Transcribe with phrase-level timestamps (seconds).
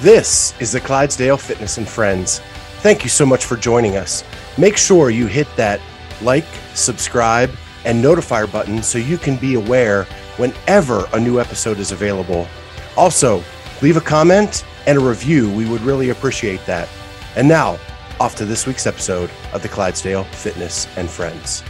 [0.00, 2.38] This is the Clydesdale Fitness and Friends.
[2.78, 4.24] Thank you so much for joining us.
[4.56, 5.78] Make sure you hit that
[6.22, 7.50] like, subscribe,
[7.84, 10.04] and notifier button so you can be aware
[10.38, 12.48] whenever a new episode is available.
[12.96, 13.44] Also,
[13.82, 15.52] leave a comment and a review.
[15.52, 16.88] We would really appreciate that.
[17.36, 17.78] And now,
[18.18, 21.62] off to this week's episode of the Clydesdale Fitness and Friends.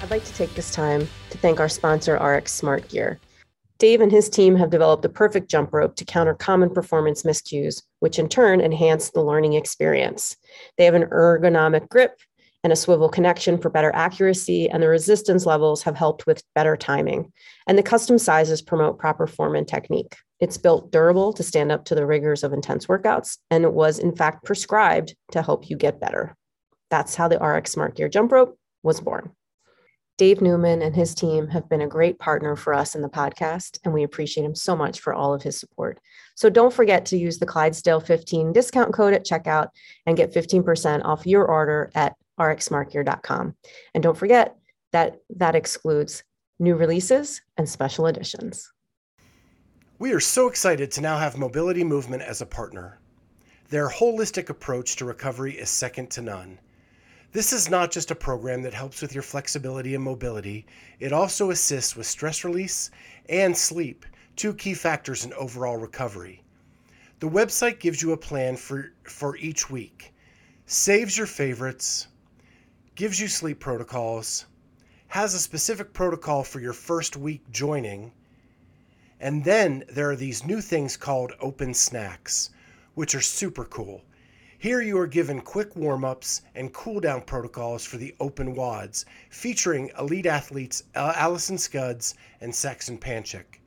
[0.00, 3.20] I'd like to take this time to thank our sponsor, RX Smart Gear.
[3.82, 7.82] Dave and his team have developed the perfect jump rope to counter common performance miscues,
[7.98, 10.36] which in turn enhance the learning experience.
[10.78, 12.20] They have an ergonomic grip
[12.62, 16.76] and a swivel connection for better accuracy, and the resistance levels have helped with better
[16.76, 17.32] timing.
[17.66, 20.14] And the custom sizes promote proper form and technique.
[20.38, 23.98] It's built durable to stand up to the rigors of intense workouts, and it was
[23.98, 26.36] in fact prescribed to help you get better.
[26.88, 29.32] That's how the RX Smart Gear jump rope was born.
[30.22, 33.80] Dave Newman and his team have been a great partner for us in the podcast,
[33.82, 35.98] and we appreciate him so much for all of his support.
[36.36, 39.70] So don't forget to use the Clydesdale 15 discount code at checkout
[40.06, 43.56] and get 15% off your order at rxsmartgear.com.
[43.94, 44.56] And don't forget
[44.92, 46.22] that that excludes
[46.60, 48.70] new releases and special editions.
[49.98, 53.00] We are so excited to now have Mobility Movement as a partner.
[53.70, 56.60] Their holistic approach to recovery is second to none.
[57.32, 60.66] This is not just a program that helps with your flexibility and mobility,
[61.00, 62.90] it also assists with stress release
[63.26, 64.04] and sleep,
[64.36, 66.42] two key factors in overall recovery.
[67.20, 70.12] The website gives you a plan for, for each week,
[70.66, 72.08] saves your favorites,
[72.96, 74.44] gives you sleep protocols,
[75.08, 78.12] has a specific protocol for your first week joining,
[79.20, 82.50] and then there are these new things called open snacks,
[82.92, 84.02] which are super cool.
[84.62, 89.04] Here you are given quick warm ups and cool down protocols for the open WODs,
[89.28, 93.58] featuring elite athletes uh, Alison Scuds and Saxon Panchik.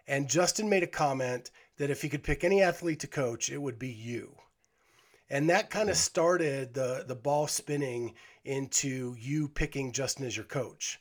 [0.06, 3.58] and Justin made a comment that if he could pick any athlete to coach, it
[3.58, 4.34] would be you.
[5.30, 10.46] And that kind of started the, the ball spinning into you picking Justin as your
[10.46, 10.98] coach.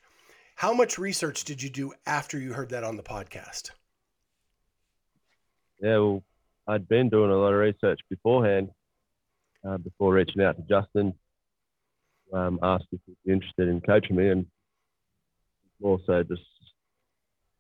[0.56, 3.72] How much research did you do after you heard that on the podcast?
[5.82, 6.24] Yeah, well,
[6.68, 8.70] I'd been doing a lot of research beforehand
[9.68, 11.14] uh, before reaching out to Justin.
[12.32, 14.46] Um, asked if he'd be interested in coaching me, and
[15.82, 16.44] also just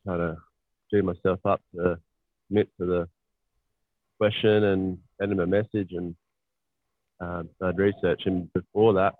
[0.05, 0.37] kind of
[0.91, 1.97] do myself up to
[2.47, 3.09] commit to the
[4.19, 6.15] question and send him a message and
[7.19, 9.15] um, started researching before that.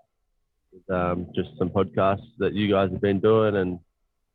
[0.88, 3.80] Um, just some podcasts that you guys have been doing and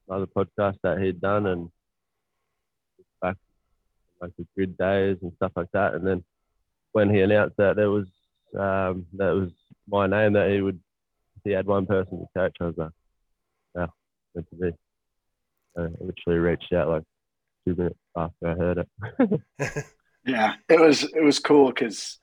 [0.10, 1.70] other podcasts that he'd done and
[3.22, 3.38] back
[4.22, 5.94] like the grid days and stuff like that.
[5.94, 6.24] And then
[6.92, 8.08] when he announced that there was
[8.58, 9.50] um, that was
[9.88, 10.80] my name that he would
[11.44, 12.92] he had one person to coach, I was like,
[13.76, 13.88] yeah,
[14.34, 14.72] meant to be.
[15.78, 17.04] I literally reached out like
[17.68, 19.42] two minutes after I heard it.
[20.26, 22.18] yeah, it was it was cool because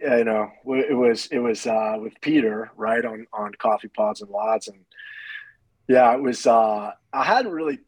[0.00, 4.30] you know it was it was uh, with Peter right on on Coffee Pods and
[4.30, 4.84] Lads and
[5.90, 6.46] yeah, it was.
[6.46, 7.80] Uh, I hadn't really,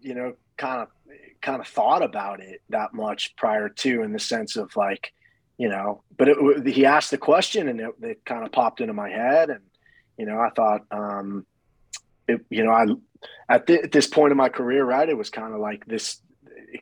[0.00, 0.88] you know, kind of
[1.42, 5.12] kind of thought about it that much prior to, in the sense of like,
[5.58, 8.94] you know, but it, he asked the question and it, it kind of popped into
[8.94, 9.60] my head, and
[10.16, 11.44] you know, I thought, um,
[12.26, 12.86] it, you know, I
[13.50, 16.22] at, th- at this point in my career, right, it was kind of like this.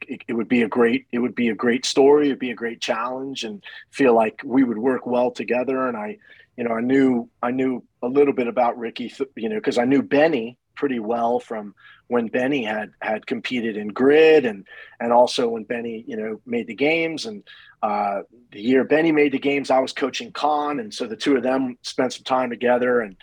[0.08, 2.54] It, it, would be a great it would be a great story it'd be a
[2.54, 5.86] great challenge and feel like we would work well together.
[5.88, 6.18] And i
[6.56, 9.84] you know, I knew I knew a little bit about Ricky, you know, because I
[9.84, 11.74] knew Benny pretty well from
[12.08, 14.66] when Benny had had competed in grid and
[15.00, 17.26] and also when Benny you know made the games.
[17.26, 17.42] And
[17.82, 18.22] uh,
[18.52, 21.42] the year Benny made the games I was coaching Con and so the two of
[21.42, 23.00] them spent some time together.
[23.00, 23.16] And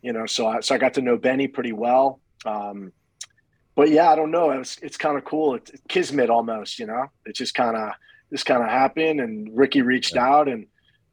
[0.00, 2.20] you know so I so I got to know Benny pretty well.
[2.46, 2.92] Um,
[3.80, 6.86] but yeah I don't know it was, it's kind of cool it's kismet almost you
[6.86, 7.92] know it just kind of
[8.30, 10.28] just kind of happened and Ricky reached yeah.
[10.28, 10.66] out and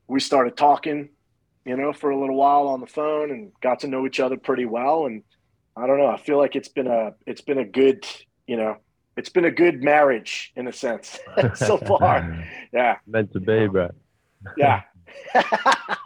[0.08, 1.10] we started talking
[1.68, 4.38] you know, for a little while on the phone and got to know each other
[4.38, 5.06] pretty well.
[5.06, 5.22] And
[5.75, 8.08] I don't know, I feel like it's been a it's been a good,
[8.48, 8.78] you know,
[9.18, 11.19] it's been a good marriage in a sense
[11.56, 12.46] so far.
[12.72, 12.98] Yeah.
[13.08, 13.90] Meant to be, bro.
[14.56, 14.84] Yeah.
[15.36, 15.98] yeah,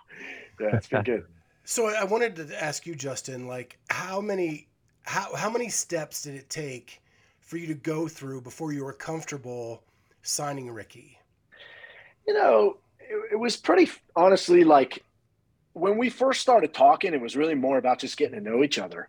[0.60, 1.26] it's been good.
[1.64, 4.68] So I wanted to ask you, Justin, like how many
[5.04, 7.02] how how many steps did it take
[7.40, 9.84] for you to go through before you were comfortable
[10.22, 11.18] signing Ricky?
[12.28, 15.04] You know, it, it was pretty honestly like
[15.74, 18.78] when we first started talking, it was really more about just getting to know each
[18.78, 19.08] other,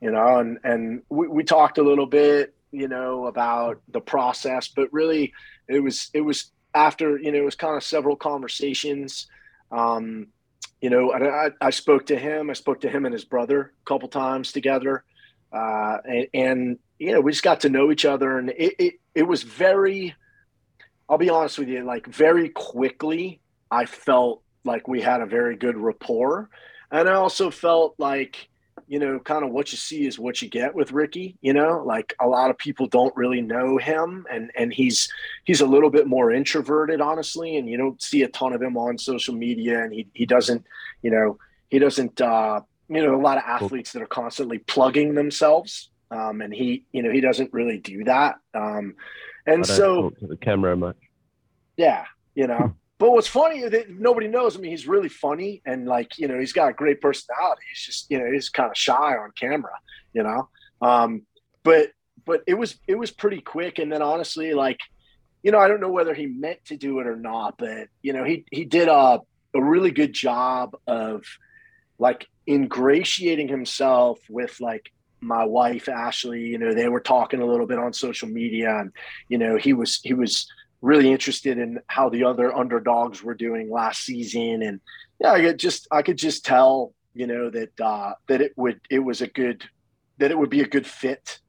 [0.00, 4.68] you know, and, and we, we talked a little bit, you know, about the process,
[4.68, 5.32] but really
[5.68, 9.26] it was, it was after, you know, it was kind of several conversations.
[9.70, 10.28] Um,
[10.80, 13.84] you know, I, I spoke to him, I spoke to him and his brother a
[13.84, 15.04] couple times together.
[15.52, 18.94] Uh, and, and, you know, we just got to know each other and it, it,
[19.14, 20.14] it was very,
[21.08, 23.40] I'll be honest with you, like very quickly,
[23.70, 26.50] I felt like we had a very good rapport.
[26.90, 28.48] And I also felt like,
[28.86, 31.82] you know, kind of what you see is what you get with Ricky, you know,
[31.84, 35.12] like a lot of people don't really know him and and he's
[35.44, 38.76] he's a little bit more introverted honestly and you don't see a ton of him
[38.78, 40.64] on social media and he he doesn't,
[41.02, 45.14] you know, he doesn't uh you know, a lot of athletes that are constantly plugging
[45.14, 48.36] themselves um and he, you know, he doesn't really do that.
[48.54, 48.94] Um
[49.46, 50.96] and so the camera much.
[51.76, 52.04] Yeah,
[52.34, 52.74] you know.
[52.98, 54.56] But what's funny is that nobody knows.
[54.56, 57.62] I mean, he's really funny and like, you know, he's got a great personality.
[57.70, 59.72] He's just, you know, he's kind of shy on camera,
[60.12, 60.48] you know?
[60.82, 61.22] Um,
[61.62, 61.92] but,
[62.24, 63.78] but it was, it was pretty quick.
[63.78, 64.80] And then honestly, like,
[65.44, 68.12] you know, I don't know whether he meant to do it or not, but you
[68.12, 69.20] know, he, he did a,
[69.54, 71.22] a really good job of
[72.00, 74.90] like ingratiating himself with like
[75.20, 78.92] my wife, Ashley, you know, they were talking a little bit on social media and,
[79.28, 80.46] you know, he was, he was,
[80.80, 84.80] really interested in how the other underdogs were doing last season and
[85.20, 88.80] yeah i could just i could just tell you know that uh that it would
[88.88, 89.64] it was a good
[90.18, 91.40] that it would be a good fit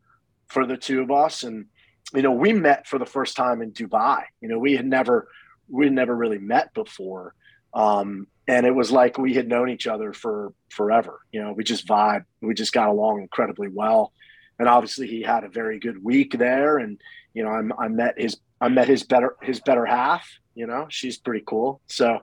[0.48, 1.66] for the two of us and
[2.14, 4.24] you know we met for the first time in dubai.
[4.42, 5.28] You know we had never
[5.70, 7.36] we had never really met before
[7.74, 11.64] um and it was like we had known each other for forever you know we
[11.64, 14.12] just vibe we just got along incredibly well
[14.58, 17.00] and obviously he had a very good week there and
[17.34, 20.28] you know I'm, i met his I met his better his better half.
[20.56, 21.82] You know, she's pretty cool.
[21.88, 22.20] So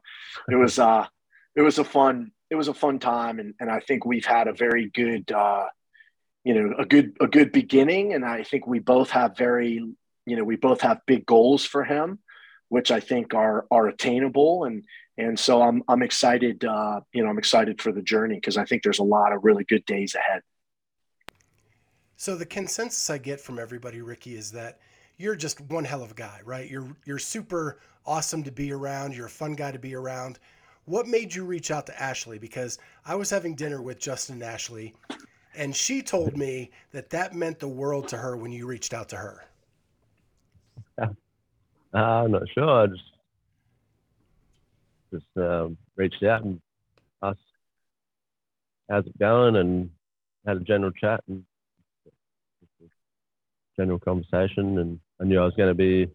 [0.51, 1.07] it was uh
[1.55, 4.49] it was a fun it was a fun time, and and I think we've had
[4.49, 5.67] a very good uh
[6.45, 9.83] you know a good a good beginning, and I think we both have very
[10.27, 12.19] you know we both have big goals for him,
[12.69, 14.85] which I think are are attainable, and
[15.19, 18.65] and so I'm I'm excited uh you know I'm excited for the journey because I
[18.65, 20.43] think there's a lot of really good days ahead.
[22.17, 24.79] So the consensus I get from everybody, Ricky, is that
[25.19, 26.71] you're just one hell of a guy, right?
[26.71, 29.15] You're you're super awesome to be around.
[29.15, 30.39] You're a fun guy to be around.
[30.85, 32.39] What made you reach out to Ashley?
[32.39, 34.95] Because I was having dinner with Justin and Ashley,
[35.55, 39.09] and she told me that that meant the world to her when you reached out
[39.11, 39.45] to her.
[41.01, 41.09] Uh,
[41.95, 42.83] I'm not sure.
[42.83, 43.03] I just
[45.13, 46.61] just um, reached out and
[47.23, 47.39] asked
[48.91, 49.91] how's it going, and
[50.47, 51.45] had a general chat, and
[53.79, 56.09] general conversation, and I knew I was going to be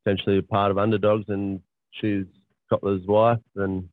[0.00, 1.60] essentially a part of underdogs, and
[1.92, 2.26] she's
[2.70, 3.88] Cotler's wife, and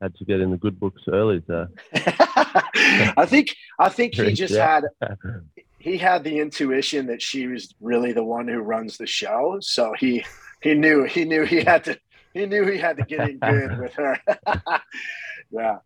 [0.00, 1.42] had to get in the good books early.
[1.46, 4.80] So I think I think he just yeah.
[5.00, 5.16] had
[5.78, 9.94] he had the intuition that she was really the one who runs the show, so
[9.98, 10.24] he
[10.62, 11.98] he knew he knew he had to
[12.36, 14.18] he knew he had to get in good with her.
[15.50, 15.78] yeah.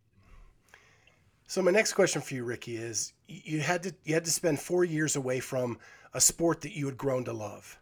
[1.46, 4.58] So my next question for you, Ricky, is you had to you had to spend
[4.60, 5.78] four years away from
[6.14, 7.78] a sport that you had grown to love,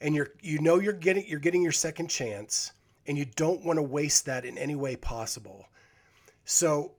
[0.00, 2.72] and you're you know you're getting you're getting your second chance,
[3.06, 5.66] and you don't want to waste that in any way possible.
[6.44, 6.92] So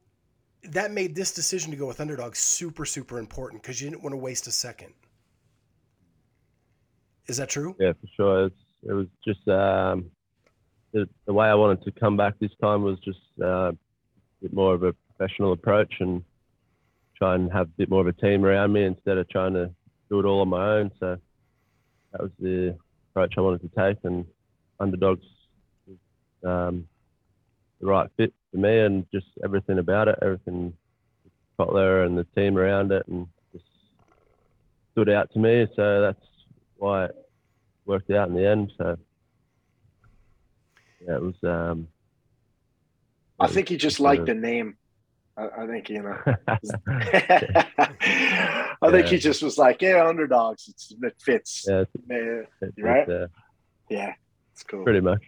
[0.63, 4.13] that made this decision to go with underdog super super important because you didn't want
[4.13, 4.93] to waste a second.
[7.27, 7.75] Is that true?
[7.79, 8.45] Yeah, for sure.
[8.45, 10.11] It's, it was just um,
[10.95, 13.75] the, the way I wanted to come back this time was just uh, a
[14.41, 16.23] bit more of a professional approach and
[17.17, 19.69] try and have a bit more of a team around me instead of trying to
[20.09, 20.91] do it all on my own.
[21.01, 21.17] So
[22.13, 22.77] that was the
[23.11, 24.25] approach I wanted to take, and
[24.79, 25.25] underdogs
[25.85, 25.97] was
[26.45, 26.87] um,
[27.81, 30.73] the right fit for me, and just everything about it, everything
[31.59, 33.65] Cotler and the team around it, and just
[34.93, 35.67] stood out to me.
[35.75, 36.25] So that's
[36.77, 37.15] why it
[37.85, 38.71] worked out in the end.
[38.77, 38.97] So
[41.07, 41.35] yeah, it was.
[41.43, 41.87] Um,
[43.39, 44.77] I think he just liked the name.
[45.37, 46.17] I, I think you know.
[48.81, 50.67] I think he just was like, "Yeah, underdogs.
[50.67, 53.09] It's, it fits." yeah, Yeah, it's, Right?
[53.09, 53.27] uh,
[53.89, 54.13] yeah,
[54.53, 54.83] it's cool.
[54.83, 55.21] pretty much.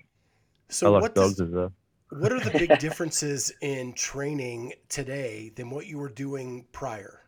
[0.70, 1.74] So I like what dogs does, as well.
[2.10, 7.22] what are the big differences in training today than what you were doing prior?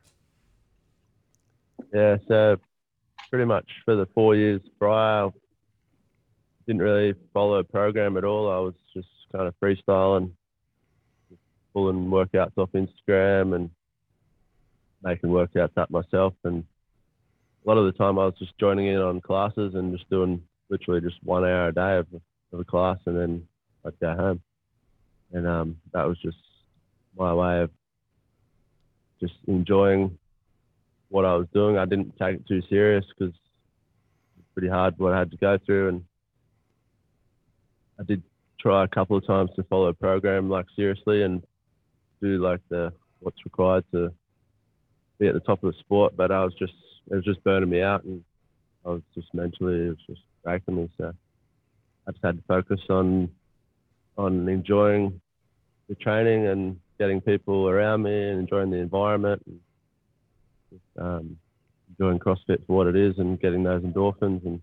[1.93, 2.57] Yeah, so
[3.29, 5.29] pretty much for the four years prior, I
[6.69, 8.47] didn't really follow a program at all.
[8.47, 10.29] I was just kind of freestyling,
[11.73, 13.71] pulling workouts off Instagram and
[15.03, 16.35] making workouts up myself.
[16.43, 16.63] And
[17.65, 20.43] a lot of the time I was just joining in on classes and just doing
[20.69, 22.05] literally just one hour a day of,
[22.53, 23.47] of a class and then
[23.83, 24.41] I'd go home.
[25.33, 26.37] And um, that was just
[27.17, 27.71] my way of
[29.19, 30.15] just enjoying
[31.07, 31.79] what I was doing.
[31.79, 35.57] I didn't take it too serious because it's pretty hard what I had to go
[35.65, 36.03] through, and
[37.99, 38.23] I did
[38.59, 41.43] try a couple of times to follow a program like seriously and
[42.21, 44.13] do like the what's required to
[45.19, 46.15] be at the top of the sport.
[46.15, 46.73] But I was just
[47.11, 48.23] it was just burning me out, and
[48.85, 50.89] I was just mentally it was just breaking me.
[50.97, 51.13] So
[52.07, 53.29] I just had to focus on
[54.17, 55.19] on enjoying
[55.87, 59.41] the training and getting people around me and enjoying the environment.
[59.45, 59.59] And,
[60.97, 61.37] um,
[61.97, 64.61] doing CrossFit for what it is and getting those endorphins and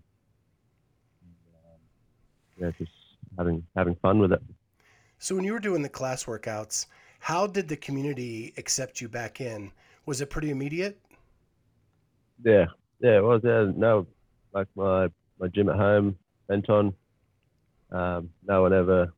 [2.59, 2.91] yeah, just
[3.37, 4.41] having having fun with it.
[5.19, 6.85] So when you were doing the class workouts,
[7.19, 9.71] how did the community accept you back in?
[10.05, 10.99] Was it pretty immediate?
[12.43, 12.65] Yeah,
[12.99, 13.41] yeah, it was.
[13.43, 14.07] Yeah, no,
[14.53, 16.17] like my my gym at home,
[16.47, 16.93] Benton.
[17.91, 19.13] Um, no one ever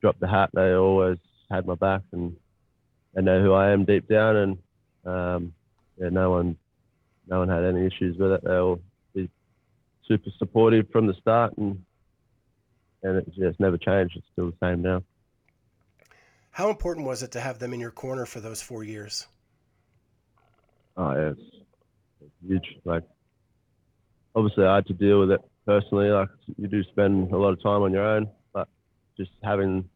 [0.00, 0.50] dropped the hat.
[0.52, 1.18] They always
[1.50, 2.36] had my back and
[3.14, 4.36] they know who I am deep down.
[4.36, 4.58] And
[5.04, 5.52] um,
[5.98, 6.56] yeah, no one
[7.26, 8.44] no one had any issues with it.
[8.44, 8.80] They'll
[9.14, 9.30] be
[10.06, 11.82] super supportive from the start, and
[13.06, 14.16] and it's just never changed.
[14.16, 15.02] It's still the same now.
[16.50, 19.26] How important was it to have them in your corner for those four years?
[20.96, 21.40] Oh yeah, it's,
[22.20, 22.80] it's huge.
[22.84, 23.04] Like
[24.34, 26.08] obviously I had to deal with it personally.
[26.08, 28.68] Like you do spend a lot of time on your own, but
[29.16, 29.88] just having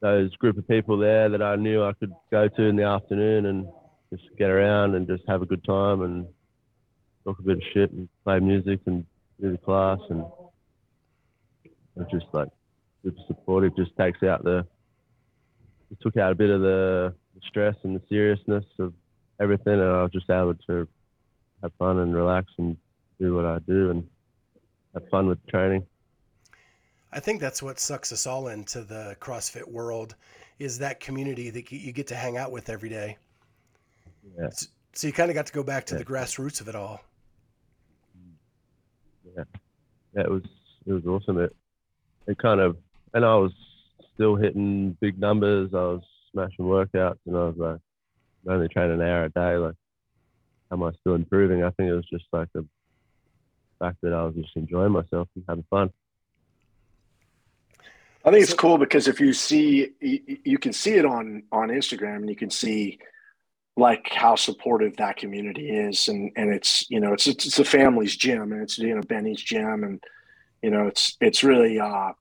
[0.00, 3.46] those group of people there that I knew I could go to in the afternoon
[3.46, 3.66] and
[4.10, 6.26] just get around and just have a good time and
[7.24, 9.04] talk a bit of shit and play music and
[9.40, 10.24] do the class and
[11.96, 12.48] it's just like
[13.02, 13.76] super supportive.
[13.76, 14.66] Just takes out the
[15.90, 17.14] it took out a bit of the
[17.48, 18.94] stress and the seriousness of
[19.40, 20.88] everything, and I was just able to
[21.62, 22.76] have fun and relax and
[23.20, 24.06] do what I do and
[24.94, 25.86] have fun with training.
[27.12, 30.14] I think that's what sucks us all into the CrossFit world
[30.58, 33.18] is that community that you get to hang out with every day.
[34.38, 34.48] Yeah.
[34.94, 35.98] So you kind of got to go back to Yeah.
[35.98, 37.02] the grassroots of it all.
[39.36, 39.44] Yeah,
[40.14, 40.42] it was
[40.86, 41.38] it was awesome.
[41.38, 41.54] It
[42.26, 42.76] it kind of
[43.14, 43.52] and I was
[44.14, 45.70] still hitting big numbers.
[45.74, 46.02] I was
[46.32, 47.80] smashing workouts, and I was like,
[48.46, 49.56] I'm only training an hour a day.
[49.56, 49.74] Like,
[50.70, 51.62] how am I still improving?
[51.62, 52.66] I think it was just like the
[53.78, 55.90] fact that I was just enjoying myself and having fun.
[58.24, 61.68] I think it's cool because if you see, you, you can see it on on
[61.68, 62.98] Instagram, and you can see
[63.76, 67.64] like how supportive that community is, and and it's you know it's it's, it's a
[67.64, 70.02] family's gym, and it's you know Benny's gym, and
[70.62, 72.12] you know it's it's really uh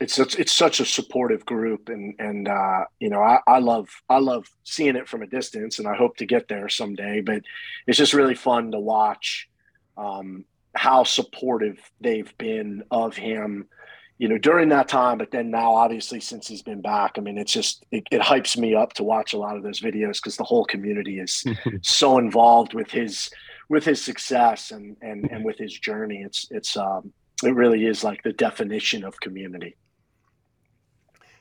[0.00, 3.88] it's it's, it's such a supportive group, and and uh, you know I, I love
[4.08, 7.20] I love seeing it from a distance, and I hope to get there someday.
[7.20, 7.42] But
[7.86, 9.48] it's just really fun to watch
[9.96, 13.68] um, how supportive they've been of him
[14.16, 17.36] you know, during that time, but then now, obviously, since he's been back, I mean,
[17.36, 20.36] it's just it, it hypes me up to watch a lot of those videos because
[20.36, 21.44] the whole community is
[21.82, 23.28] so involved with his
[23.68, 26.22] with his success and and and with his journey.
[26.22, 27.12] It's it's um
[27.44, 29.76] it really is like the definition of community.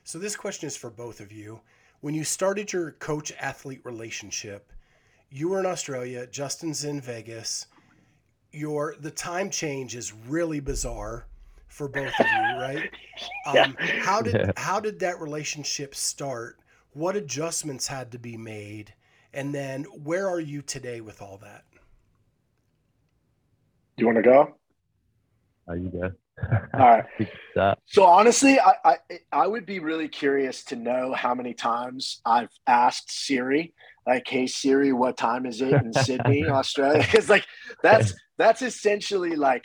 [0.04, 1.62] So this question is for both of you.
[2.02, 4.74] when you started your coach athlete relationship,
[5.30, 7.68] you were in Australia, Justin's in Vegas.
[8.52, 11.28] Your the time change is really bizarre
[11.68, 12.90] for both of you, right?
[13.54, 13.66] Yeah.
[13.66, 14.52] Um, how did Yeah.
[14.58, 16.60] how did that relationship start?
[16.92, 18.94] What adjustments had to be made?
[19.34, 21.64] And then where are you today with all that?
[23.98, 24.56] Do you want to go?
[25.68, 26.12] How you go?
[26.74, 27.06] All right.
[27.86, 28.98] So honestly, I, I
[29.32, 33.74] I would be really curious to know how many times I've asked Siri,
[34.08, 37.46] like, "Hey Siri, what time is it in Sydney, Australia?" Because like
[37.82, 39.64] that's that's essentially like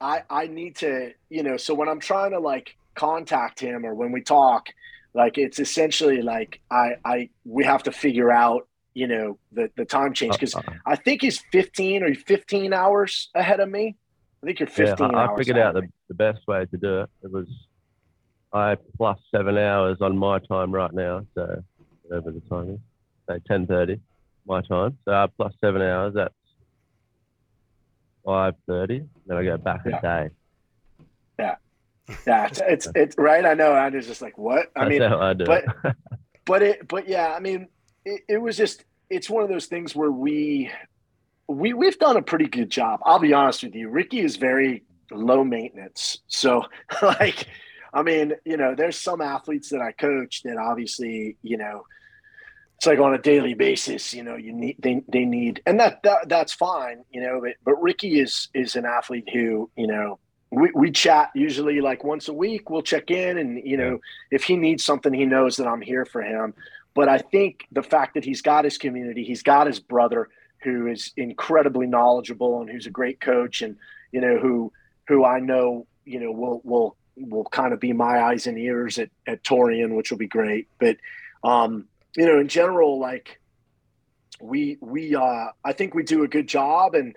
[0.00, 1.56] I I need to you know.
[1.56, 4.66] So when I'm trying to like contact him or when we talk,
[5.14, 9.84] like it's essentially like I I we have to figure out you know the the
[9.86, 13.96] time change because Uh, I think he's 15 or 15 hours ahead of me.
[14.42, 15.38] I think you're yeah, 15 I, I hours.
[15.38, 17.10] figured out the, the best way to do it.
[17.22, 17.46] It was
[18.52, 21.62] I plus seven hours on my time right now, so
[22.02, 22.78] whatever the time is,
[23.28, 24.00] say ten thirty
[24.46, 24.98] my time.
[25.04, 26.14] So I plus seven hours.
[26.14, 26.34] That's
[28.24, 29.04] five thirty.
[29.26, 29.98] Then I go back Yeah.
[29.98, 30.30] a day.
[32.26, 33.44] Yeah, it's, it's it's right.
[33.46, 33.72] I know.
[33.72, 34.70] I was just like, what?
[34.76, 35.64] I That's mean, I do but-
[36.44, 37.68] but it, but yeah, I mean,
[38.04, 40.68] it, it was just, it's one of those things where we,
[41.52, 43.00] we, we've done a pretty good job.
[43.04, 43.88] I'll be honest with you.
[43.88, 46.18] Ricky is very low maintenance.
[46.28, 46.64] So,
[47.02, 47.46] like,
[47.92, 51.84] I mean, you know, there's some athletes that I coach that obviously, you know,
[52.76, 56.02] it's like on a daily basis, you know, you need they, they need and that,
[56.02, 60.18] that that's fine, you know, but, but Ricky is is an athlete who, you know,
[60.50, 62.70] we, we chat usually like once a week.
[62.70, 64.00] We'll check in and you know,
[64.32, 66.54] if he needs something, he knows that I'm here for him.
[66.94, 70.28] But I think the fact that he's got his community, he's got his brother
[70.62, 73.76] who is incredibly knowledgeable and who's a great coach and
[74.12, 74.72] you know who
[75.08, 78.98] who I know, you know, will will will kind of be my eyes and ears
[78.98, 80.68] at, at Torian, which will be great.
[80.78, 80.96] But
[81.44, 83.40] um, you know, in general, like
[84.40, 87.16] we we uh I think we do a good job and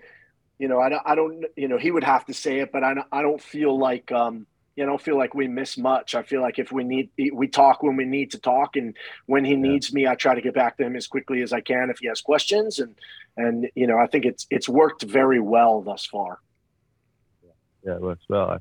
[0.57, 2.83] you know, I don't, I don't, you know, he would have to say it, but
[2.83, 4.47] I don't, I don't feel like, um,
[4.83, 6.15] I don't feel like we miss much.
[6.15, 9.45] I feel like if we need, we talk when we need to talk, and when
[9.45, 11.89] he needs me, I try to get back to him as quickly as I can
[11.89, 12.95] if he has questions, and
[13.37, 16.39] and you know, I think it's it's worked very well thus far.
[17.85, 18.49] yeah, it works well.
[18.51, 18.57] I,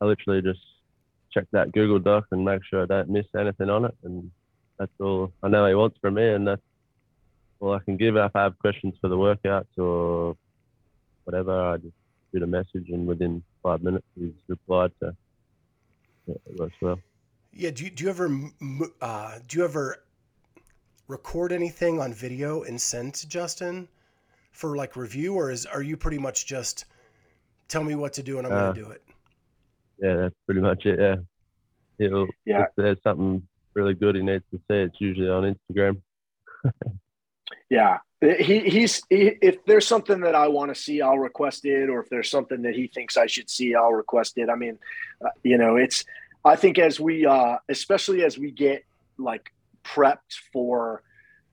[0.00, 0.60] I literally just
[1.32, 4.30] check that Google Doc and make sure I don't miss anything on it, and
[4.78, 6.62] that's all I know he wants from me, and that's
[7.58, 8.16] all I can give.
[8.16, 10.36] If I have questions for the workouts or
[11.24, 11.94] whatever, I just
[12.32, 14.92] shoot a message, and within five minutes he's replied.
[15.00, 15.12] So yeah,
[16.28, 16.98] it works well.
[17.52, 17.70] Yeah.
[17.70, 20.04] Do you, do you ever m- m- uh, do you ever
[21.08, 23.88] record anything on video and send to Justin
[24.52, 26.84] for like review, or is are you pretty much just
[27.68, 29.02] tell me what to do and I'm Uh, going to do it?
[30.00, 30.98] Yeah, that's pretty much it.
[31.00, 31.16] Yeah,
[31.98, 32.62] he'll Yeah.
[32.62, 36.00] if there's something really good he needs to see, it's usually on Instagram.
[37.70, 41.88] Yeah, he he's he, if there's something that I want to see, I'll request it,
[41.88, 44.48] or if there's something that he thinks I should see, I'll request it.
[44.48, 44.78] I mean,
[45.24, 46.04] uh, you know, it's
[46.44, 48.84] I think as we uh especially as we get
[49.18, 49.52] like
[49.84, 51.02] prepped for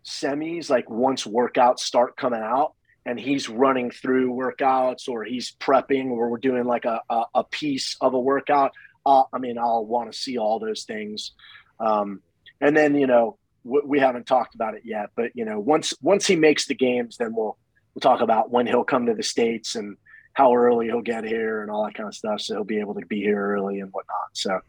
[0.04, 2.74] semis, like once workouts start coming out
[3.06, 7.44] and he's running through workouts or he's prepping or we're doing like a, a, a
[7.44, 8.72] piece of a workout,
[9.06, 11.32] uh, I mean, I'll want to see all those things.
[11.80, 12.22] Um,
[12.62, 16.28] and then, you know, we haven't talked about it yet, but you know, once once
[16.28, 17.58] he makes the games, then we'll
[17.94, 19.98] we'll talk about when he'll come to the states and
[20.34, 22.42] how early he'll get here and all that kind of stuff.
[22.42, 24.30] So he'll be able to be here early and whatnot.
[24.34, 24.60] So,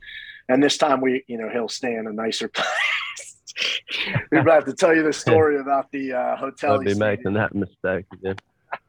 [0.48, 3.36] and this time we, you know, he'll stay in a nicer place.
[4.32, 6.74] We're have to tell you the story about the uh, hotel.
[6.74, 8.36] I'll be making that mistake again.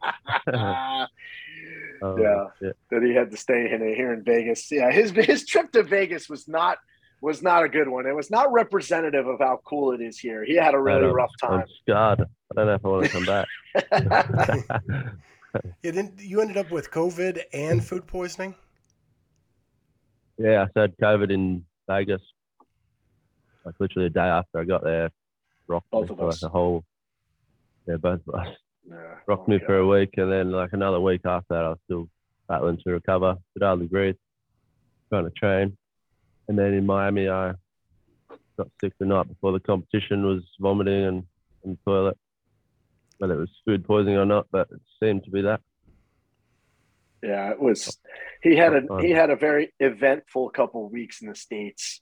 [0.54, 1.08] in.
[2.02, 2.46] Oh, Yeah.
[2.60, 2.78] shit.
[2.92, 4.72] that he had to stay in here in Vegas.
[4.72, 6.78] Yeah, his his trip to Vegas was not
[7.22, 8.06] was not a good one.
[8.06, 10.44] It was not representative of how cool it is here.
[10.46, 11.66] He had a really rough oh, time.
[11.88, 15.14] God, I don't know if I want to come back.
[15.82, 18.54] Yeah, then you ended up with COVID and food poisoning.
[20.38, 22.22] yeah, I had COVID in Vegas.
[23.66, 25.10] Like literally a day after I got there,
[25.68, 26.44] rocked Both me of for us.
[26.44, 26.84] like a whole.
[27.88, 28.48] Yeah, both of us
[28.88, 29.16] Yeah.
[29.26, 29.66] rocked Oh, me yeah.
[29.66, 32.08] for a week, and then like another week after that, I was still
[32.48, 33.36] battling to recover.
[33.54, 34.16] Could hardly breathe,
[35.10, 35.76] trying to train,
[36.48, 37.54] and then in Miami, I
[38.58, 40.26] got sick the night before the competition.
[40.26, 41.24] Was vomiting and
[41.64, 42.18] in the toilet.
[43.20, 45.62] Whether it was food poisoning or not, but it seemed to be that.
[47.24, 47.98] Yeah, it was.
[48.44, 52.02] He had a he had a very eventful couple of weeks in the states.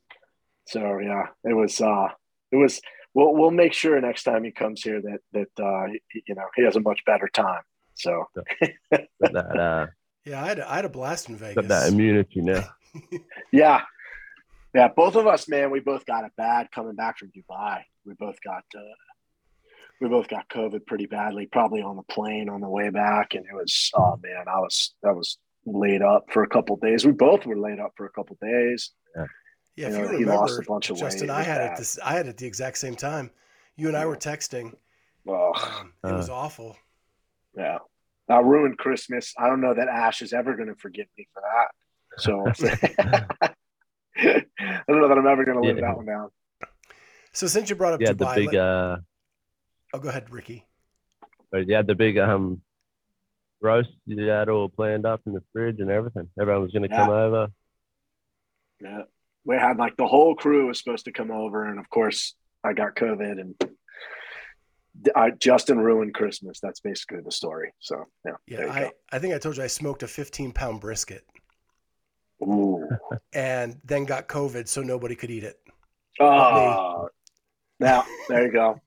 [0.67, 1.79] So yeah, it was.
[1.81, 2.10] uh
[2.51, 2.81] It was.
[3.13, 6.47] We'll we'll make sure next time he comes here that that uh he- you know
[6.55, 7.62] he has a much better time.
[7.93, 8.25] So
[8.91, 9.08] that,
[9.60, 9.88] uh,
[10.25, 11.55] Yeah, I had, I had a blast in Vegas.
[11.55, 12.63] got that immunity now.
[13.53, 13.84] yeah,
[14.75, 17.81] Yeah, both of us, man, we both got it bad coming back from Dubai.
[18.05, 18.81] We both got uh,
[20.01, 23.45] we both got COVID pretty badly, probably on the plane on the way back, and
[23.45, 27.05] it was oh man, I was I was laid up for a couple days.
[27.05, 28.91] We both were laid up for a couple days.
[29.15, 29.25] Yeah,
[29.77, 30.97] You if know, you he lost remember, a bunch of.
[30.97, 31.97] Justin, It I had it this.
[32.03, 33.31] I had it the exact same time.
[33.77, 34.73] You and I were texting.
[35.23, 36.75] Well, Um, it was awful.
[37.57, 37.77] yeah,
[38.29, 39.33] I ruined Christmas.
[39.39, 41.71] I don't know that Ash is ever going to forgive me for that.
[42.17, 43.49] So
[44.17, 44.43] I
[44.88, 45.88] don't know that I'm ever going to live Yeah.
[45.88, 46.30] that one down.
[47.34, 48.97] So since you brought up You had the Dubai, big, let- uh,
[49.93, 50.65] oh, go ahead, Ricky.
[51.51, 52.62] but you had the big um
[53.62, 56.30] roast you had all planned up in the fridge and everything.
[56.39, 57.47] Everyone was going to come over.
[58.82, 59.01] Yeah,
[59.43, 62.73] we had like the whole crew was supposed to come over, and of course I
[62.73, 63.56] got COVID, and
[65.15, 66.60] I, Justin ruined Christmas.
[66.62, 67.73] That's basically the story.
[67.80, 70.51] So yeah, Yeah, there you I, I think I told you I smoked a 15
[70.54, 71.34] pound brisket go.
[71.34, 71.35] Ooh.
[73.34, 75.60] And then got COVID, so nobody could eat it.
[76.19, 77.10] Ah, oh,
[77.80, 78.82] now there you go.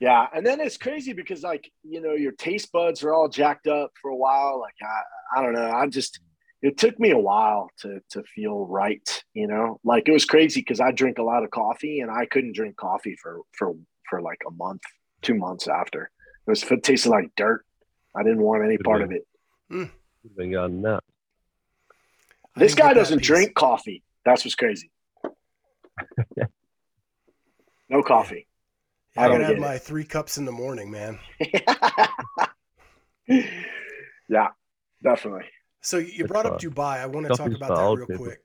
[0.00, 3.66] Yeah, and then it's crazy because like you know your taste buds are all jacked
[3.66, 4.60] up for a while.
[4.60, 5.70] Like I, I don't know.
[5.70, 6.20] I just
[6.62, 9.24] it took me a while to to feel right.
[9.34, 12.26] You know, like it was crazy because I drink a lot of coffee and I
[12.26, 13.74] couldn't drink coffee for for
[14.08, 14.82] for like a month,
[15.22, 16.10] two months after.
[16.46, 17.64] It was it tasted like dirt.
[18.16, 19.26] I didn't want any part of it.
[19.70, 19.84] Hmm.
[20.22, 21.06] You've been going nuts.
[22.58, 23.26] I This guy doesn't piece.
[23.26, 24.02] drink coffee.
[24.24, 24.90] That's what's crazy.
[27.88, 28.48] no coffee.
[29.14, 29.60] Yeah, I, I don't have get it.
[29.60, 31.20] my three cups in the morning, man.
[34.28, 34.48] yeah,
[35.02, 35.44] definitely.
[35.82, 36.60] So you brought up.
[36.60, 36.98] Dubai.
[36.98, 38.24] I want to talk about that real people.
[38.26, 38.42] quick.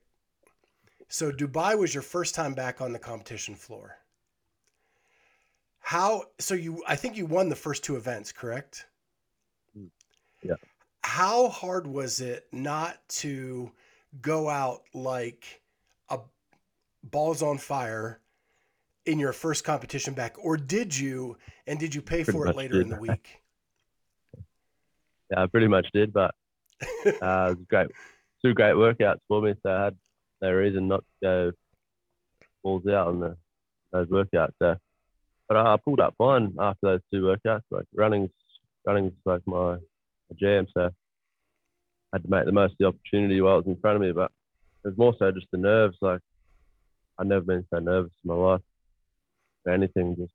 [1.08, 3.96] So Dubai was your first time back on the competition floor.
[5.80, 6.26] How?
[6.38, 8.86] So you, I think you won the first two events, correct?
[10.42, 10.54] Yeah.
[11.02, 13.72] How hard was it not to
[14.20, 15.62] go out like
[16.08, 16.18] a
[17.02, 18.20] balls on fire
[19.06, 21.36] in your first competition back, or did you?
[21.66, 23.40] And did you pay Pretty for it later in the week?
[25.30, 26.34] Yeah, I pretty much did, but
[26.82, 27.88] uh, it was great.
[28.44, 29.96] Two great workouts for me, so I had
[30.42, 31.52] no reason not to go
[32.62, 33.36] balls out on the,
[33.92, 34.52] those workouts.
[34.60, 34.76] So,
[35.48, 37.62] but I, I pulled up fine after those two workouts.
[37.70, 38.30] Like running's
[38.86, 40.90] running's like my, my jam, so
[42.14, 44.12] had to make the most of the opportunity while it was in front of me.
[44.12, 44.30] But
[44.84, 45.98] it was more so just the nerves.
[46.00, 46.20] Like
[47.18, 48.60] I've never been so nervous in my life
[49.64, 50.16] for anything.
[50.16, 50.32] Just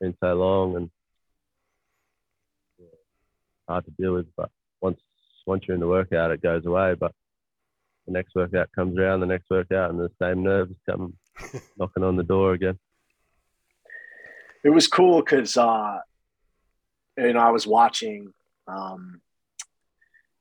[0.00, 0.90] been so long and
[2.78, 2.86] yeah,
[3.66, 4.26] hard to deal with.
[4.36, 4.50] But
[4.82, 5.00] once
[5.46, 6.94] once you're in the workout, it goes away.
[6.94, 7.12] But
[8.06, 11.14] the next workout comes around, the next workout, and the same nerves come
[11.78, 12.78] knocking on the door again.
[14.64, 15.98] It was cool because uh,
[17.16, 18.34] you know I was watching.
[18.68, 19.22] Um,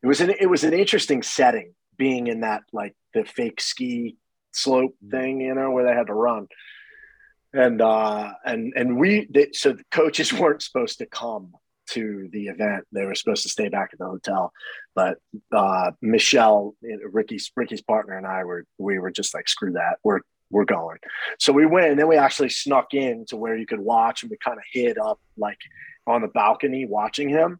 [0.03, 4.17] it was an it was an interesting setting being in that like the fake ski
[4.53, 6.47] slope thing, you know, where they had to run.
[7.53, 11.51] And uh, and and we they, so the coaches weren't supposed to come
[11.89, 14.53] to the event; they were supposed to stay back at the hotel.
[14.95, 15.17] But
[15.51, 20.21] uh, Michelle, Ricky's Ricky's partner, and I were we were just like, screw that, we're
[20.49, 20.97] we're going.
[21.39, 24.31] So we went, and then we actually snuck in to where you could watch, and
[24.31, 25.59] we kind of hid up like
[26.07, 27.59] on the balcony watching him,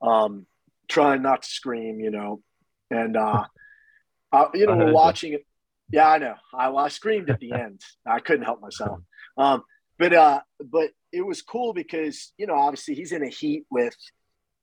[0.00, 0.46] um,
[0.88, 2.42] trying not to scream, you know.
[2.90, 3.44] And uh,
[4.32, 5.46] uh you know, we're watching it.
[5.90, 6.34] Yeah, I know.
[6.52, 7.80] I, I screamed at the end.
[8.06, 9.00] I couldn't help myself.
[9.36, 9.62] Um,
[9.98, 13.96] but uh, but it was cool because you know, obviously he's in a heat with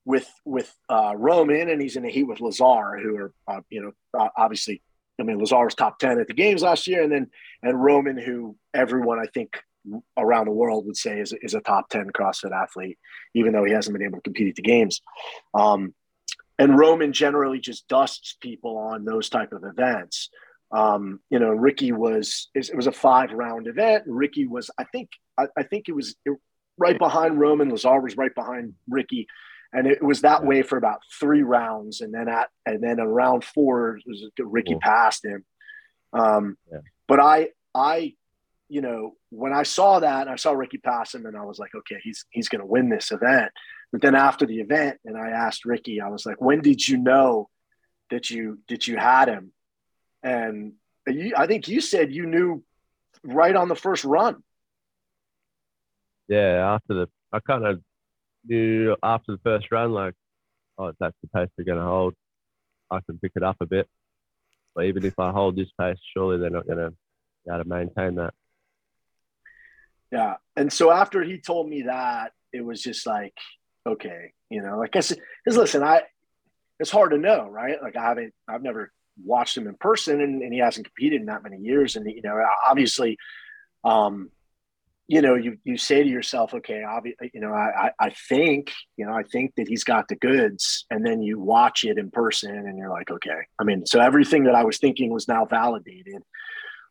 [0.06, 3.82] with with uh, Roman, and he's in a heat with Lazar, who are uh, you
[3.82, 4.82] know uh, obviously.
[5.20, 7.30] I mean, Lazar was top ten at the games last year, and then
[7.62, 9.62] and Roman, who everyone I think
[10.18, 12.98] around the world would say is, is a top ten CrossFit athlete,
[13.36, 15.02] even though he hasn't been able to compete at the games.
[15.54, 15.94] Um,
[16.62, 20.30] and Roman generally just dusts people on those type of events.
[20.72, 24.04] Um, you know, Ricky was it was a five round event.
[24.06, 26.16] Ricky was, I think, I, I think it was
[26.78, 27.70] right behind Roman.
[27.70, 29.28] Lazar was right behind Ricky,
[29.74, 32.02] and it was that way for about three rounds.
[32.02, 34.82] And then at and then in round four, was Ricky Cool.
[34.82, 35.44] passed him.
[36.14, 36.80] Um, Yeah.
[37.08, 38.14] But I, I,
[38.70, 41.74] you know, when I saw that, I saw Ricky pass him, and I was like,
[41.76, 43.52] okay, he's he's going to win this event.
[43.92, 46.98] But then after the event, and I asked Ricky, I was like, when did you
[46.98, 47.50] know
[48.10, 49.52] that you that you had him?
[50.24, 50.74] And
[51.08, 52.64] you, I think you said you knew
[53.24, 54.44] right on the first run.
[56.28, 57.82] Yeah, after the I kind of
[58.46, 60.14] knew after the first run, like,
[60.78, 62.14] oh, that's the pace they're going to hold.
[62.90, 63.88] I can pick it up a bit.
[64.76, 67.70] But even if I hold this pace, surely they're not going to be able to
[67.70, 68.34] maintain that.
[70.12, 70.36] Yeah.
[70.56, 73.34] And so after he told me that, it was just like,
[73.86, 76.02] okay, you know, like I said, because listen, I,
[76.80, 77.82] it's hard to know, right?
[77.82, 78.92] Like I haven't, I've never
[79.24, 81.96] watched him in person, and, and he hasn't competed in that many years.
[81.96, 83.18] And you know, obviously,
[83.84, 84.30] um,
[85.08, 89.06] you know, you you say to yourself, okay, obviously, you know, I I think, you
[89.06, 92.56] know, I think that he's got the goods, and then you watch it in person,
[92.56, 93.42] and you're like, okay.
[93.60, 96.22] I mean, so everything that I was thinking was now validated.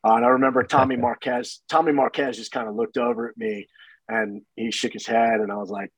[0.05, 1.63] Uh, and I remember Tommy Marquez.
[1.69, 3.69] Tommy Marquez just kind of looked over at me,
[4.09, 5.91] and he shook his head, and I was like,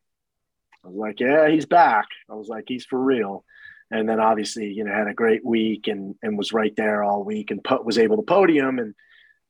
[0.85, 2.07] I was like, yeah, he's back.
[2.31, 3.45] I was like, he's for real.
[3.90, 7.25] And then obviously, you know, had a great week and and was right there all
[7.25, 8.79] week and put, was able to podium.
[8.79, 8.95] And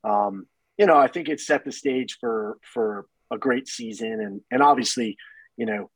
[0.04, 4.20] um, you know, I think it set the stage for for a great season.
[4.20, 5.16] And and obviously,
[5.56, 5.90] you know,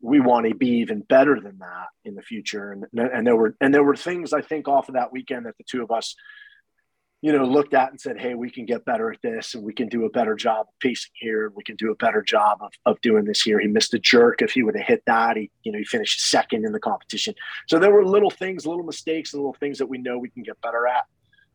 [0.00, 2.72] we want to be even better than that in the future.
[2.72, 5.56] And and there were and there were things I think off of that weekend that
[5.56, 6.14] the two of us
[7.22, 9.72] you know, looked at and said, hey, we can get better at this and we
[9.72, 11.50] can do a better job of pacing here.
[11.56, 13.58] We can do a better job of, of doing this here.
[13.58, 14.42] He missed a jerk.
[14.42, 17.34] If he would have hit that, he, you know, he finished second in the competition.
[17.68, 20.42] So there were little things, little mistakes, and little things that we know we can
[20.42, 21.04] get better at.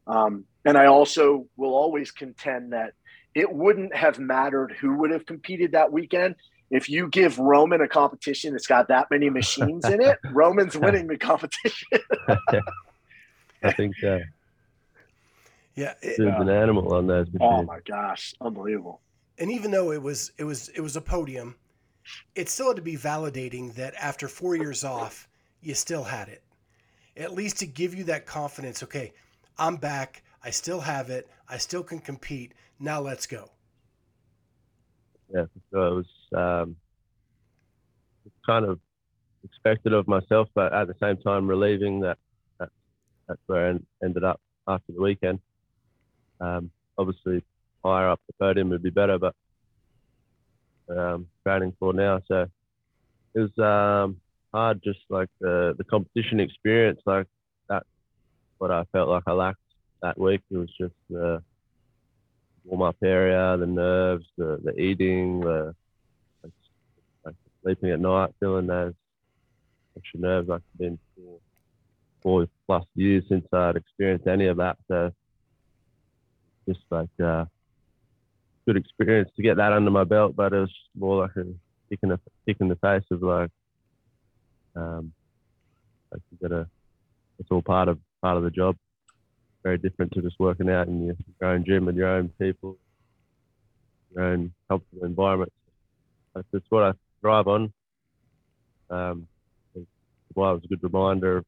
[0.08, 2.94] Um, and I also will always contend that
[3.36, 6.36] it wouldn't have mattered who would have competed that weekend.
[6.72, 11.08] If you give Roman a competition that's got that many machines in it, Roman's winning
[11.08, 11.88] the competition.
[13.64, 14.22] I think so.
[15.76, 17.32] Yeah, it, There's an animal on that.
[17.34, 17.40] machines.
[17.42, 19.02] Oh my gosh, unbelievable!
[19.42, 21.56] and even though it was it was it was a podium,
[22.36, 25.28] it still had to be validating that after four years off,
[25.62, 26.44] you still had it.
[27.18, 28.84] At least to give you that confidence.
[28.84, 29.14] Okay,
[29.58, 30.24] I'm back.
[30.44, 31.28] I still have it.
[31.50, 32.54] I still can compete.
[32.80, 33.50] Now let's go.
[35.34, 36.76] Yeah, so it was um,
[38.46, 38.80] kind of
[39.44, 42.18] expected of myself, but at the same time relieving that,
[42.60, 42.70] that
[43.28, 45.40] that's where I ended up after the weekend.
[46.42, 47.44] Um, obviously,
[47.86, 49.36] higher up the podium would be better, but
[50.90, 52.22] um, training for now.
[52.28, 52.48] So
[53.36, 54.18] it was um,
[54.54, 57.00] hard, just like the the competition experience.
[57.06, 57.28] Like
[57.70, 57.88] that's
[58.58, 59.60] what I felt like I lacked
[60.02, 60.42] that week.
[60.50, 61.42] It was just the
[62.66, 65.76] warm up area, the nerves, the the eating, the
[66.44, 66.54] like,
[67.26, 68.94] like sleeping at night, feeling those
[69.98, 70.50] extra nerves.
[70.50, 71.40] It's been four,
[72.22, 74.78] four plus years since I'd experienced any of that.
[74.88, 75.12] So
[76.68, 77.46] just like uh,
[78.66, 81.46] good experience to get that under my belt, but it was more like a
[81.90, 83.50] kick in the kick in the face of like,
[84.76, 85.12] um,
[86.12, 86.68] like you gotta,
[87.40, 88.76] it's all part of part of the job.
[89.64, 91.16] Very different to just working out in your,
[91.50, 92.78] own gym and your own people,
[94.14, 95.54] your own comfortable environment.
[96.34, 97.74] That's, what I thrive on.
[98.90, 99.28] Um,
[100.34, 101.46] why it was a good reminder of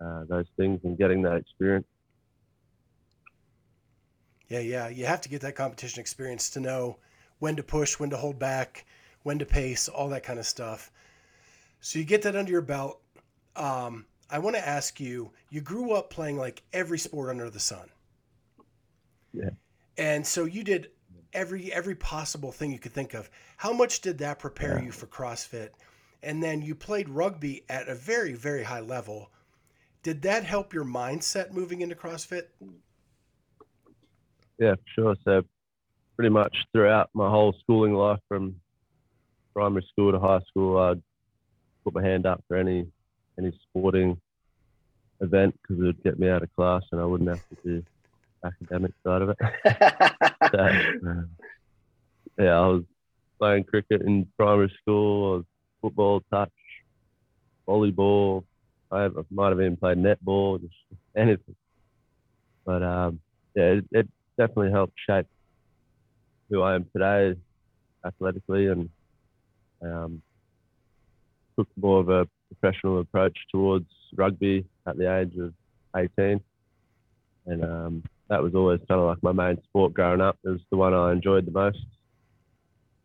[0.00, 1.86] uh, those things and getting that experience.
[4.48, 4.88] Yeah, yeah.
[4.88, 6.98] You have to get that competition experience to know
[7.38, 8.86] when to push, when to hold back,
[9.22, 10.90] when to pace, all that kind of stuff.
[11.80, 13.00] So you get that under your belt.
[13.56, 17.60] Um, I want to ask you you grew up playing like every sport under the
[17.60, 17.88] sun.
[19.32, 19.50] Yeah.
[19.98, 20.90] And so you did
[21.32, 23.30] every every possible thing you could think of.
[23.56, 24.86] How much did that prepare Yeah.
[24.86, 25.70] you for CrossFit?
[26.22, 29.30] And then you played rugby at a very very high level.
[30.02, 32.46] Did that help your mindset moving into CrossFit?
[34.58, 35.16] Yeah, for sure.
[35.24, 35.42] So
[36.16, 38.56] pretty much throughout my whole schooling life, from
[39.54, 41.02] primary school to high school, I'd
[41.84, 42.86] put my hand up for any
[43.38, 44.18] any sporting
[45.20, 47.82] event because it would get me out of class and I wouldn't have to do
[48.44, 49.38] academic side of it.
[50.52, 51.30] So, um,
[52.38, 52.84] yeah, I was
[53.38, 55.44] playing cricket in primary school, I was
[55.82, 56.52] football, touch,
[57.66, 58.44] volleyball.
[58.92, 60.74] I, have, I might have even played netball, just
[61.16, 61.56] anything.
[62.64, 63.20] But um,
[63.56, 65.26] yeah, it, it definitely helped shape
[66.50, 67.38] who I am today
[68.04, 68.88] athletically and
[69.82, 70.22] um,
[71.58, 75.52] took more of a professional approach towards rugby at the age of
[75.96, 76.40] 18.
[77.46, 80.38] And um, that was always kind of like my main sport growing up.
[80.44, 81.78] It was the one I enjoyed the most.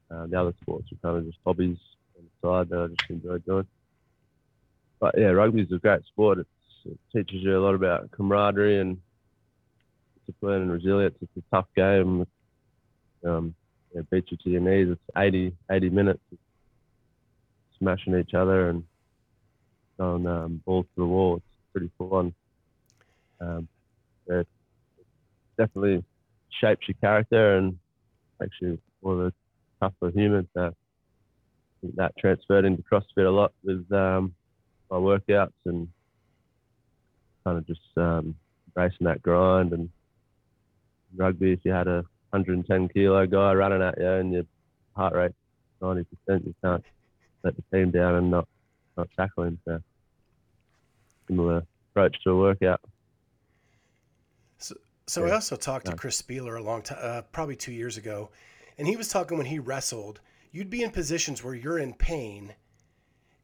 [0.09, 1.77] Uh, the other sports were kind of just hobbies
[2.17, 3.67] on the side that I just enjoyed doing.
[4.99, 6.39] But yeah, rugby is a great sport.
[6.39, 6.49] It's,
[6.85, 8.97] it teaches you a lot about camaraderie and
[10.31, 11.15] discipline and resilience.
[11.21, 12.25] It's a tough game.
[13.25, 13.55] Um,
[13.93, 14.87] it beats you to your knees.
[14.89, 16.21] It's 80, 80 minutes
[17.77, 18.83] smashing each other and
[19.97, 21.37] going um, balls to the wall.
[21.37, 22.33] It's pretty full on.
[23.39, 23.67] Um,
[24.27, 24.47] it
[25.57, 26.03] definitely
[26.61, 27.77] shapes your character and
[28.39, 29.33] makes you more of a
[29.79, 30.47] tougher human.
[30.53, 30.71] So I
[31.81, 34.33] think that transferred into CrossFit a lot with um,
[34.89, 35.87] my workouts and
[37.43, 38.35] kind of just um,
[38.67, 39.89] embracing that grind and
[41.15, 44.43] rugby, if you had a 110 kilo guy running at you and your
[44.95, 45.31] heart rate
[45.81, 46.05] 90%,
[46.45, 46.83] you can't
[47.43, 48.47] let the team down and not,
[48.97, 49.59] not tackle him.
[49.65, 49.79] So
[51.27, 52.81] similar, approach to a workout.
[55.07, 55.33] So I Yeah.
[55.35, 58.29] also talked to Chris Spealler a long time, uh, probably two years ago,
[58.77, 60.21] and he was talking when he wrestled,
[60.51, 62.55] you'd be in positions where you're in pain,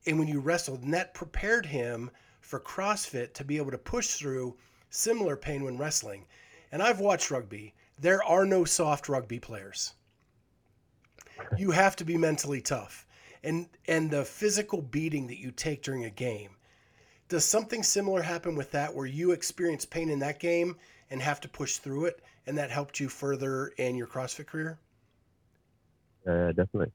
[0.06, 4.16] and when you wrestled, and that prepared him for CrossFit to be able to push
[4.16, 4.58] through
[4.90, 6.26] similar pain when wrestling.
[6.72, 7.74] And I've watched rugby.
[8.00, 9.94] There are no soft rugby players.
[11.58, 13.06] You have to be mentally tough,
[13.44, 16.52] and and the physical beating that you take during a game.
[17.30, 20.76] Does something similar happen with that, where you experience pain in that game
[21.10, 24.80] and have to push through it, and that helped you further in your CrossFit career?
[26.26, 26.92] Yeah, definitely.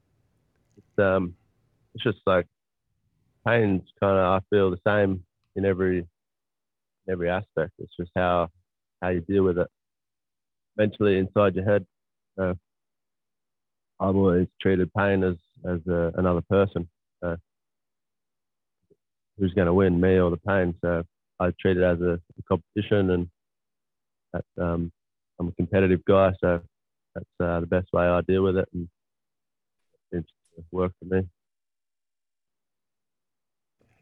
[0.77, 1.35] It's um,
[1.95, 2.47] it's just like
[3.47, 5.23] pain's kind of I feel the same
[5.55, 7.71] in every in every aspect.
[7.79, 8.49] It's just how
[9.03, 9.67] how you deal with it
[10.77, 11.85] mentally inside your head.
[12.39, 12.53] Uh,
[13.99, 15.35] I've always treated pain as
[15.69, 16.89] as a, another person.
[17.21, 17.35] Uh,
[19.37, 20.73] who's going to win, me or the pain?
[20.81, 21.03] So
[21.39, 23.29] I treat it as a, a competition, and
[24.33, 24.91] that, um,
[25.39, 26.61] I'm a competitive guy, so
[27.13, 28.87] that's uh, the best way I deal with it, and
[30.11, 31.27] it seems for me.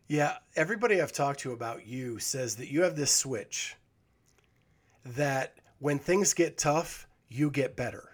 [0.08, 3.78] Yeah, everybody I've talked to about you says that you have this switch
[5.06, 8.10] that when things get tough, you get better.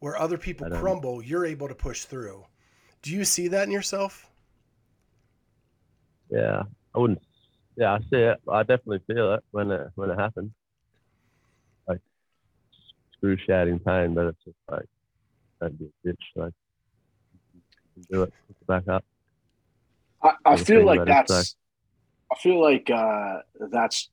[0.00, 2.46] Where other people I don't- crumble, you're able to push through.
[3.02, 4.30] Do you see that in yourself?
[6.30, 7.22] Yeah, I wouldn't.
[7.76, 8.40] Yeah, I see it.
[8.48, 10.50] I definitely feel it when it when it happens.
[11.86, 12.00] Like
[13.12, 14.86] excruciating pain, but it's just like
[15.60, 16.16] don't be a bitch.
[16.36, 16.52] Like
[18.10, 18.32] do it.
[18.66, 19.04] Back up.
[20.22, 21.56] I, I feel like that it's that's
[22.30, 23.38] I feel like uh,
[23.70, 24.08] that's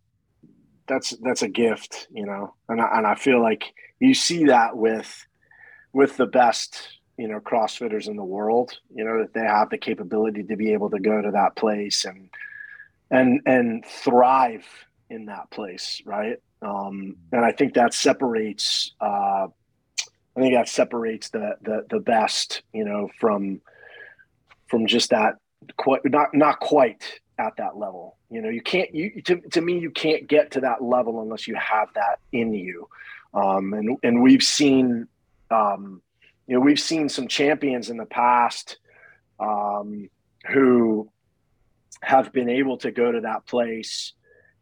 [0.88, 4.78] that's that's a gift, you know, and I, and I feel like you see that
[4.78, 5.26] with
[5.94, 9.78] with the best you know CrossFitters in the world, you know, that they have the
[9.78, 12.30] capability to be able to go to that place and
[13.12, 14.66] and and thrive
[15.10, 16.38] in that place, right?
[16.62, 18.94] Um, and I think that separates.
[19.00, 19.48] Uh,
[20.38, 23.62] I think that separates the the the best, you know, from
[24.68, 25.36] from just that
[25.78, 28.18] quite not not quite at that level.
[28.30, 31.48] You know, you can't you to, to me you can't get to that level unless
[31.48, 32.88] you have that in you.
[33.34, 35.08] Um, and and we've seen
[35.52, 36.02] um,
[36.48, 38.78] you know we've seen some champions in the past
[39.40, 40.10] um,
[40.48, 41.10] who
[42.02, 44.14] have been able to go to that place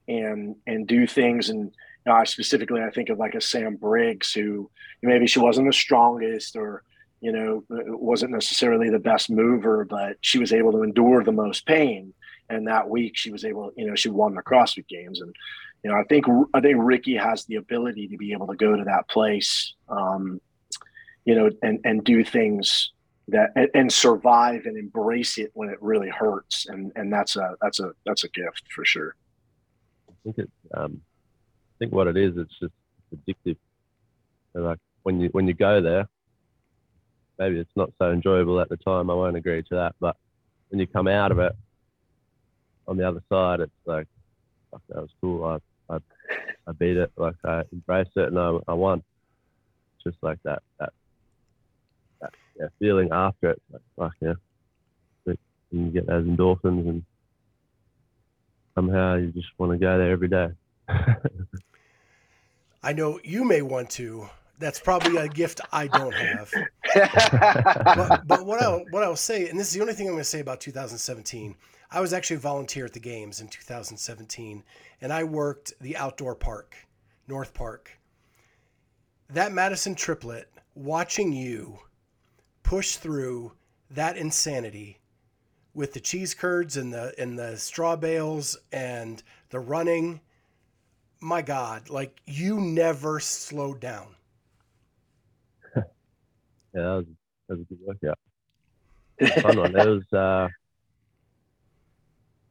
[0.08, 1.72] and and do things and
[2.06, 4.70] you know, I specifically I think of like a Sam Briggs who
[5.02, 6.84] maybe she wasn't the strongest or
[7.22, 11.66] you know wasn't necessarily the best mover but she was able to endure the most
[11.66, 12.14] pain
[12.49, 15.36] and that week she was able you know she won the CrossFit games and
[15.84, 18.75] you know I think I think Ricky has the ability to be able to go
[18.75, 20.39] to that place um,
[21.25, 22.91] you know and and do things
[23.29, 27.56] that and, and survive and embrace it when it really hurts and and that's a
[27.62, 29.15] that's a that's a gift for sure
[30.10, 30.51] I think it.
[30.73, 31.01] Um,
[31.73, 32.73] I think what it is, it's just
[33.13, 33.58] addictive.
[34.53, 36.08] Like when you when you go there,
[37.39, 39.10] maybe it's not so enjoyable at the time.
[39.10, 40.15] I won't agree to that, but
[40.69, 41.53] when you come out of it,
[42.88, 44.08] on the other side, it's like,
[44.72, 45.43] fuck, that was cool.
[45.46, 45.98] I I,
[46.67, 47.12] I beat it.
[47.17, 49.04] Like I embraced it and I, I won.
[49.96, 50.93] It's just like that that
[52.22, 53.62] that yeah, feeling after it.
[53.72, 54.34] Like fuck yeah,
[55.74, 57.04] and you get those endorphins and
[58.76, 60.50] somehow you just want to go there every day.
[62.84, 64.30] I know you may want to.
[64.60, 66.52] That's probably a gift I don't have.
[66.93, 70.22] but, but what I'll what I'll say, and this is the only thing I'm going
[70.22, 71.56] to say about 2017.
[71.93, 74.63] I was actually a volunteer at the games in 2017,
[74.99, 76.75] and I worked the outdoor park,
[77.27, 77.99] North Park.
[79.29, 81.77] That Madison triplet, watching you
[82.63, 83.51] push through
[83.91, 84.97] that insanity
[85.75, 90.19] with the cheese curds and the and the straw bales and the running.
[91.19, 94.15] My God, like you never slowed down.
[96.75, 97.06] Yeah, that was,
[97.47, 99.43] that was a good workout.
[99.43, 99.79] Fun one.
[99.79, 100.48] It was, uh,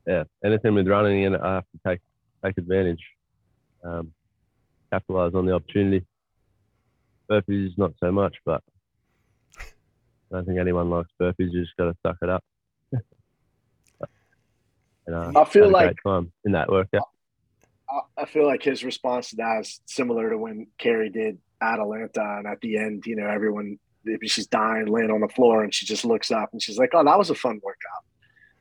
[0.06, 2.00] yeah, anything with running in it, I have to take
[2.44, 3.02] take advantage,
[3.84, 4.12] um,
[4.92, 6.04] capitalize on the opportunity.
[7.30, 8.62] Burpees, not so much, but
[9.58, 9.62] I
[10.32, 11.52] don't think anyone likes burpees.
[11.52, 12.44] You just got to suck it up.
[15.06, 17.02] and, uh, I feel like time in that workout.
[17.90, 22.38] I- I feel like his response to that is similar to when Carrie did Atalanta,
[22.38, 23.78] and at the end, you know, everyone
[24.24, 27.04] she's dying, laying on the floor, and she just looks up and she's like, "Oh,
[27.04, 28.04] that was a fun workout."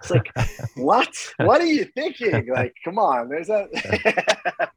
[0.02, 0.32] It's like,
[0.76, 1.16] what?
[1.38, 2.48] What are you thinking?
[2.48, 3.68] Like, come on, there's a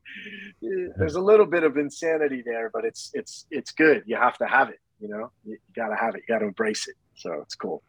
[0.96, 4.02] there's a little bit of insanity there, but it's it's it's good.
[4.06, 4.78] You have to have it.
[5.00, 6.22] You know, you, you got to have it.
[6.28, 6.94] You got to embrace it.
[7.16, 7.82] So it's cool.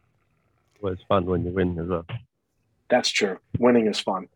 [0.80, 2.04] Well, it's fun when you win as well.
[2.88, 3.38] That's true.
[3.58, 4.28] Winning is fun.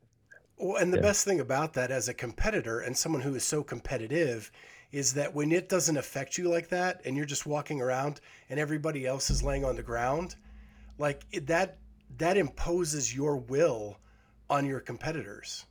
[0.56, 1.02] Well, and the Yeah.
[1.02, 4.50] best thing about that as a competitor and someone who is so competitive
[4.92, 8.58] is that when it doesn't affect you like that and you're just walking around and
[8.58, 10.34] everybody else is laying on the ground,
[10.98, 11.78] like that
[12.18, 13.98] that imposes your will
[14.48, 15.66] on your competitors.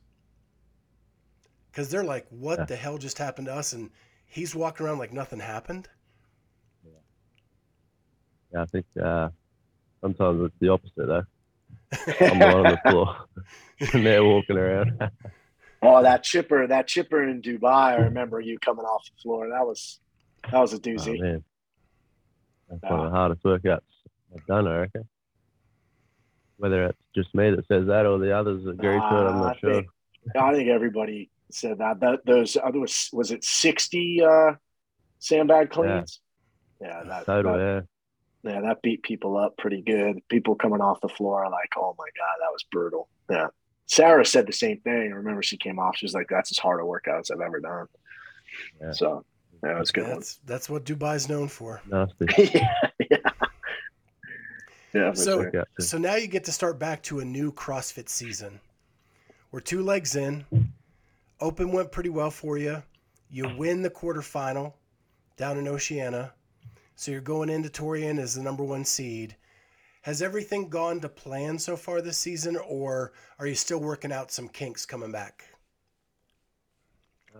[1.72, 2.64] Cuz they're like, "What Yeah.
[2.66, 3.90] the hell just happened to us?" and
[4.26, 5.88] he's walking around like nothing happened.
[8.52, 9.28] Yeah, I think uh,
[10.00, 11.22] sometimes it's the opposite though.
[12.20, 13.16] I'm the one on the floor,
[13.94, 14.92] and they're walking around.
[15.82, 17.64] oh, that chipper, that chipper in Dubai.
[17.72, 19.48] I remember you coming off the floor.
[19.48, 20.00] That was
[20.50, 21.20] that was a Oh doozy.
[21.20, 21.44] man,
[22.68, 23.80] that's one of the hardest workouts
[24.34, 24.66] I've done.
[24.66, 25.08] I reckon.
[26.60, 29.56] Whether it's just me that says that or the others agree to it, I'm not
[29.56, 29.72] I sure.
[29.74, 29.86] think-
[30.38, 32.00] I think everybody said that.
[32.00, 34.52] That those other was was it sixty uh,
[35.18, 36.20] sandbag cleans?
[36.80, 37.86] Yeah, that, Total, that-
[38.44, 38.52] yeah.
[38.52, 40.20] yeah, that beat people up pretty good.
[40.28, 43.46] People coming off the floor are like, "Oh my god, that was brutal." Yeah,
[43.86, 45.10] Sarah said the same thing.
[45.10, 45.96] I remember she came off.
[45.96, 47.86] She was like, "That's as hard a workout as I've ever done."
[48.80, 48.92] Yeah.
[48.92, 49.24] So,
[49.64, 50.12] yeah, that's a good one.
[50.16, 51.80] That's that's what Dubai's known for.
[51.88, 52.68] Nasty yeah,
[54.92, 55.12] yeah, yeah.
[55.12, 55.64] So- sure.
[55.78, 58.60] So now you get to start back to a new CrossFit season.
[59.52, 60.44] We're two legs in.
[61.40, 62.82] Open went pretty well for you.
[63.30, 64.74] You win the quarterfinal
[65.36, 66.32] down in Oceania.
[66.94, 69.36] So you're going into Torian as the number one seed.
[70.02, 74.30] Has everything gone to plan so far this season, or are you still working out
[74.30, 75.44] some kinks coming back?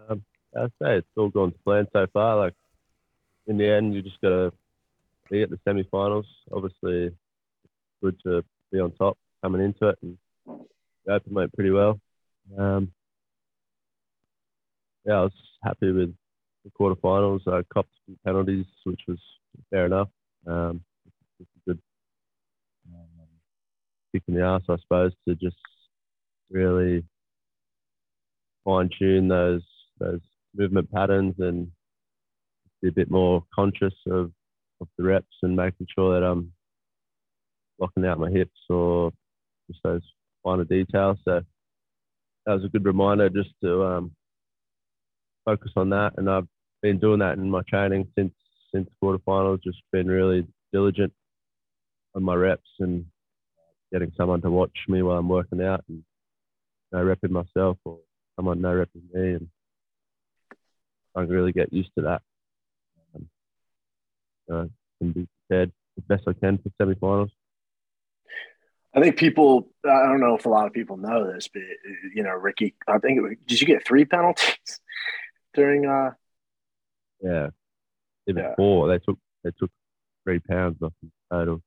[0.08, 0.22] Um,
[0.56, 2.36] I'd say it's all gone to plan so far.
[2.36, 2.54] Like
[3.46, 4.52] in the end, you just gotta
[5.30, 6.26] be at the semi-finals.
[6.52, 7.16] Obviously, it's
[8.02, 10.18] good to be on top coming into it, and
[11.04, 12.00] the open went pretty well.
[12.58, 12.92] Um,
[15.04, 15.32] yeah, I was
[15.64, 16.14] happy with
[16.64, 17.46] the quarterfinals.
[17.46, 19.18] I copped some penalties, which was
[19.70, 20.08] fair enough.
[20.46, 20.82] Um,
[21.38, 21.78] it's a good
[22.92, 23.26] um,
[24.12, 25.56] kick in the ass, I suppose, to just
[26.50, 27.04] really
[28.64, 29.62] fine tune those
[29.98, 30.20] those
[30.54, 31.70] movement patterns and
[32.82, 34.32] be a bit more conscious of,
[34.80, 36.52] of the reps and making sure that I'm
[37.80, 39.12] locking out my hips or
[39.68, 40.02] just those
[40.42, 41.18] finer details.
[41.24, 41.40] So
[42.46, 44.12] that was a good reminder just to um,
[45.44, 46.12] focus on that.
[46.16, 46.48] And I've
[46.82, 48.32] been doing that in my training since
[48.72, 49.62] since quarterfinals.
[49.62, 51.12] Just been really diligent
[52.14, 53.04] on my reps and
[53.92, 56.02] getting someone to watch me while I'm working out and
[56.92, 57.98] no repping myself or
[58.36, 59.48] someone no repping me and
[61.14, 62.22] I can really get used to that.
[63.14, 63.28] Um,
[64.52, 64.64] uh,
[64.98, 67.30] can be prepared as best I can for semi-finals.
[68.94, 69.70] I think people.
[69.84, 71.62] I don't know if a lot of people know this, but
[72.14, 72.74] you know, Ricky.
[72.88, 74.80] I think it was, did you get three penalties
[75.54, 75.86] during?
[75.86, 76.12] uh
[77.22, 77.50] Yeah,
[78.26, 78.54] even Yeah.
[78.56, 78.88] four.
[78.88, 79.70] They took they took
[80.24, 81.62] three pounds off the total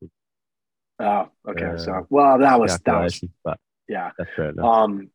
[1.00, 1.66] Oh, okay.
[1.66, 4.12] Uh, so, well, that was that was but yeah.
[4.18, 4.66] that's fair enough.
[4.66, 5.10] Um,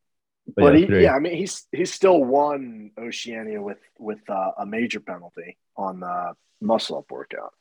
[0.56, 4.52] But but yeah, he, yeah, I mean, he's he's still won Oceania with with uh,
[4.58, 7.52] a major penalty on the muscle up workout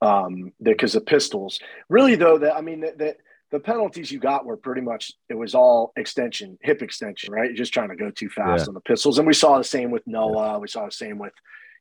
[0.00, 1.58] um, because of pistols.
[1.88, 3.16] Really, though, that I mean, that the,
[3.50, 7.46] the penalties you got were pretty much it was all extension, hip extension, right?
[7.46, 8.68] You're just trying to go too fast Yeah.
[8.68, 10.58] on the pistols, and we saw the same with Noah.
[10.58, 11.32] We saw the same with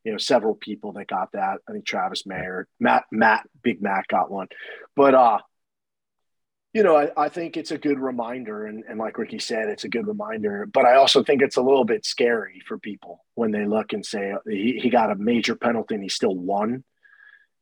[0.04, 1.58] you know several people that got that.
[1.68, 4.48] I think Travis Mayer, Matt, Matt, Big Matt got one,
[4.96, 5.40] but uh
[6.74, 9.86] you know, I, I think it's a good reminder, and, and like Ricky said, it's
[9.86, 10.66] a good reminder.
[10.66, 14.06] But I also think it's a little bit scary for people when they look and
[14.06, 16.84] say he, he got a major penalty and he still won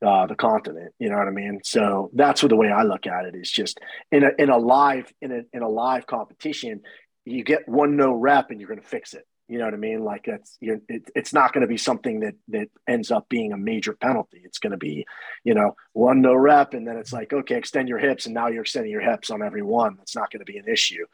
[0.06, 0.94] uh, the continent.
[1.00, 1.62] You know what I mean?
[1.64, 3.80] So that's what the way I look at it is just
[4.12, 6.82] in a in a live in a in a live competition,
[7.26, 9.26] you get one no rep and you're going to fix it.
[9.48, 10.04] You know what I mean?
[10.04, 13.54] Like that's you're, it, it's not going to be something that that ends up being
[13.54, 14.42] a major penalty.
[14.44, 15.06] It's going to be
[15.44, 18.48] you know, one no rep, and then it's like, okay, extend your hips, and now
[18.48, 19.96] you're extending your hips on every one.
[19.98, 21.06] That's not going to be an issue.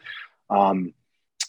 [0.49, 0.93] Um,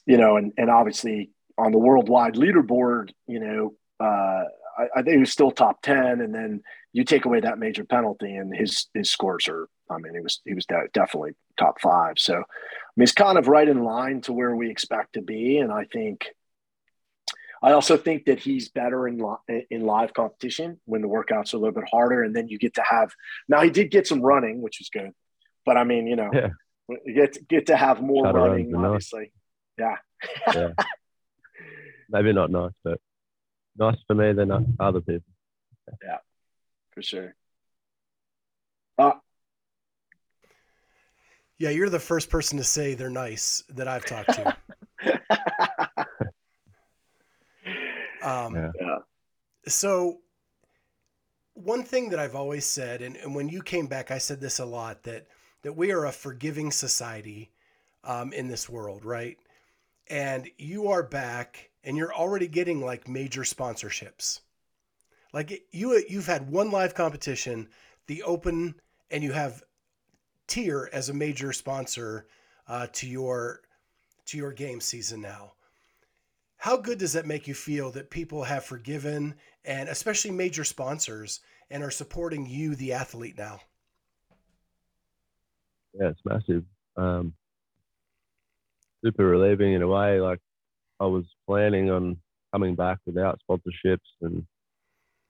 [0.07, 3.75] you know, and and obviously on the worldwide leaderboard, you know,
[4.05, 4.45] uh,
[4.79, 6.63] I, I think he was still top ten, and then
[6.93, 10.41] you take away that major penalty, and his his scores are, I mean, he was
[10.45, 12.15] he was de- definitely top five.
[12.19, 12.39] So, I
[12.97, 15.85] mean, he's kind of right in line to where we expect to be, and I
[15.93, 16.27] think.
[17.63, 21.59] I also think that he's better in li- in live competition when the workouts are
[21.59, 23.13] a little bit harder, and then you get to have.
[23.51, 25.11] Now he did get some running, which was good,
[25.67, 26.49] but I mean, you know, Yeah.
[27.05, 28.85] you get to, get to have more Shadowruns running, nice.
[28.87, 29.33] obviously.
[29.79, 29.97] Yeah,
[30.55, 30.69] yeah.
[32.09, 32.99] Maybe not nice, but
[33.81, 35.25] nice for me than other people.
[36.03, 36.19] Yeah,
[36.93, 37.35] for sure.
[41.59, 44.55] Yeah, you're the first person to say they're nice that I've talked to.
[48.23, 48.71] Um, Yeah.
[48.79, 48.99] yeah,
[49.67, 50.21] So,
[51.55, 54.59] one thing that I've always said, and, and when you came back, I said this
[54.59, 55.27] a lot that
[55.63, 57.51] that we are a forgiving society.
[58.05, 59.39] um, in this world, right?
[60.09, 64.41] And you are back, and you're already getting like major sponsorships.
[65.33, 67.69] Like you, you've had one live competition,
[68.07, 68.75] the Open,
[69.11, 69.63] and you have
[70.49, 72.27] TYR as a major sponsor
[72.69, 73.63] uh, to your
[74.27, 75.53] to your game season now.
[76.57, 81.41] How good does that make you feel that people have forgiven and especially major sponsors
[81.71, 83.61] and are supporting you, the athlete, now?
[85.95, 86.65] Yeah, it's massive.
[86.97, 87.33] Um,
[89.05, 90.21] super relieving in a way.
[90.21, 90.41] Like
[91.01, 92.19] I was planning on
[92.53, 94.47] coming back without sponsorships and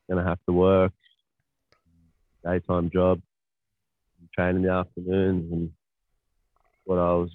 [0.09, 0.93] gonna have to work
[2.45, 3.21] daytime job,
[4.35, 5.71] train in the afternoons, and
[6.85, 7.31] what I was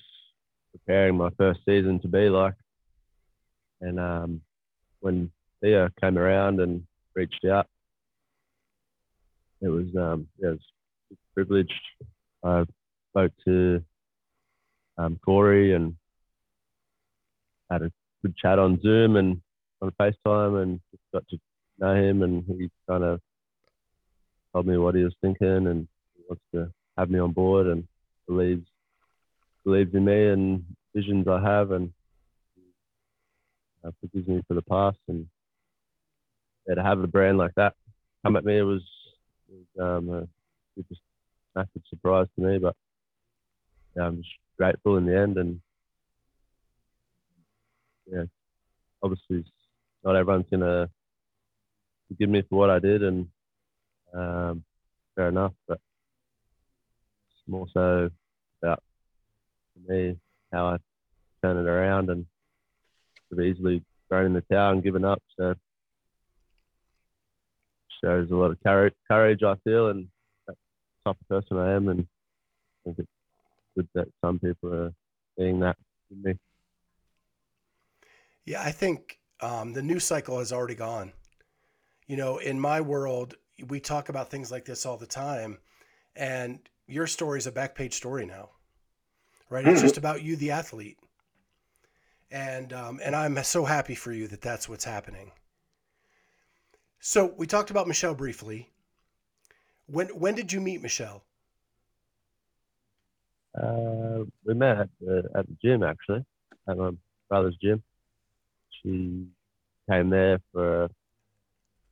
[0.71, 2.55] preparing my first season to be like.
[3.81, 4.41] And um,
[4.99, 5.31] when
[5.63, 6.83] TYR came around and
[7.13, 7.67] reached out,
[9.61, 10.59] it was um, it was
[11.33, 11.73] privileged.
[12.43, 12.65] I
[13.11, 13.83] spoke to
[14.97, 15.95] um, Corey and
[17.69, 17.91] had a
[18.25, 19.39] good chat on Zoom and
[19.83, 20.79] on FaceTime and
[21.13, 21.37] got to
[21.77, 23.21] know him and he kind of
[24.51, 25.87] told me what he was thinking and
[26.27, 27.87] wants to have me on board and
[28.27, 28.65] believes
[29.63, 30.65] believes in me and
[30.95, 31.91] visions I have and
[33.83, 35.27] uh, forgives me for the past and
[36.67, 37.75] yeah, to have a brand like that
[38.23, 38.81] come at me it was,
[39.51, 41.01] it was um, a just
[41.55, 42.75] massive surprise to me but
[43.95, 45.61] yeah, I'm just grateful in the end and
[48.11, 48.23] yeah
[49.03, 49.43] obviously
[50.03, 50.89] not everyone's gonna
[52.07, 53.27] forgive me for what I did and
[54.13, 54.63] um,
[55.15, 55.79] fair enough but
[57.31, 58.09] it's more so
[58.61, 58.81] about
[59.87, 60.17] me
[60.51, 60.77] how I
[61.41, 62.25] turn it around and
[63.29, 65.21] have easily thrown in the towel and given up.
[65.37, 65.55] So
[68.03, 70.07] shows a lot of courage, courage I feel, and
[70.47, 70.55] that
[71.05, 73.09] type of person I am, and I think it's
[73.75, 74.93] good that some people are
[75.37, 75.77] seeing that
[76.11, 76.33] in me.
[78.45, 81.13] Yeah, I think um, the news cycle has already gone.
[82.07, 83.33] You know, in my world,
[83.67, 85.57] we talk about things like this all the time,
[86.15, 88.51] and your story is a back page story now,
[89.49, 89.65] right?
[89.65, 90.99] It's just about you, the athlete,
[92.29, 95.31] and um, and I'm so happy for you that that's what's happening.
[96.99, 98.69] So we talked about Michelle briefly.
[99.87, 101.23] When when did you meet Michelle?
[103.59, 106.23] Uh, we met at the, at the gym actually,
[106.67, 106.91] at my
[107.29, 107.81] brother's gym.
[108.85, 109.25] She
[109.89, 110.89] came there for a,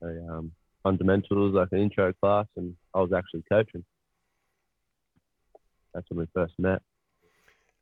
[0.04, 0.52] a um,
[0.84, 3.84] fundamentals, like an intro class, and I was actually coaching.
[5.94, 6.84] That's when we first met.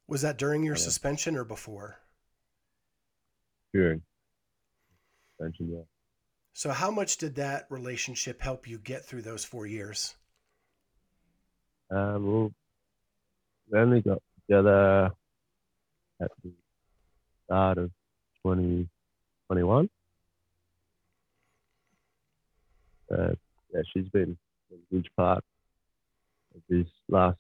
[0.08, 0.82] Was that during your Yeah.
[0.82, 2.00] suspension or before?
[3.74, 4.02] During
[5.32, 5.84] suspension, yeah.
[6.54, 10.16] So how much did that relationship help you get through those four years?
[11.90, 12.54] Um, well,
[13.70, 15.12] we only got together
[16.22, 16.54] at the
[17.46, 17.92] start of
[19.52, 19.90] 2021.
[23.12, 23.36] Uh,
[23.74, 24.38] yeah, she's been
[24.72, 25.44] a huge part
[26.56, 27.38] of these last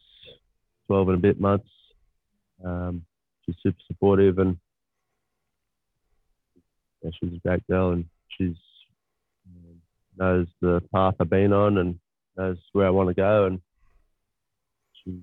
[0.87, 1.69] 12 and a bit months.
[2.63, 3.05] Um,
[3.45, 4.57] she's super supportive and
[7.01, 8.05] yeah, she's a great girl and
[8.37, 8.57] she's
[9.47, 9.81] um,
[10.17, 11.99] knows the path I've been on and
[12.37, 13.61] knows where I want to go and
[15.03, 15.13] she's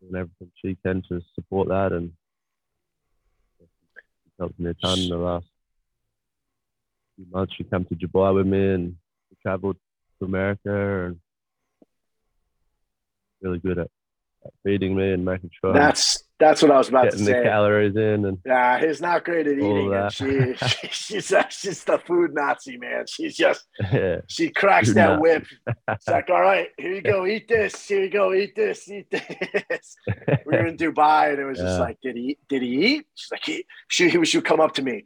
[0.00, 2.10] doing everything she can to support that and
[4.38, 5.46] helped me a ton in the last
[7.16, 7.54] few months.
[7.56, 8.96] She came to Dubai with me and
[9.30, 9.76] we travelled
[10.18, 11.20] to America and
[13.40, 13.90] really good at,
[14.44, 17.42] at feeding me and making sure That's that's what I was about to getting the
[17.42, 19.94] calories in and Yeah, he's not great at eating.
[19.94, 23.04] And she, she she's uh, she's the food Nazi man.
[23.06, 24.20] She's just yeah.
[24.26, 25.20] she cracks Food that Nazi.
[25.20, 25.46] whip.
[25.88, 27.86] It's like, all right, here you go, eat this.
[27.86, 29.96] Here you go, eat this, eat this.
[30.44, 33.06] We were in Dubai, and it was just like, did he did he eat?
[33.14, 35.04] She's like, he she he she would come up to me.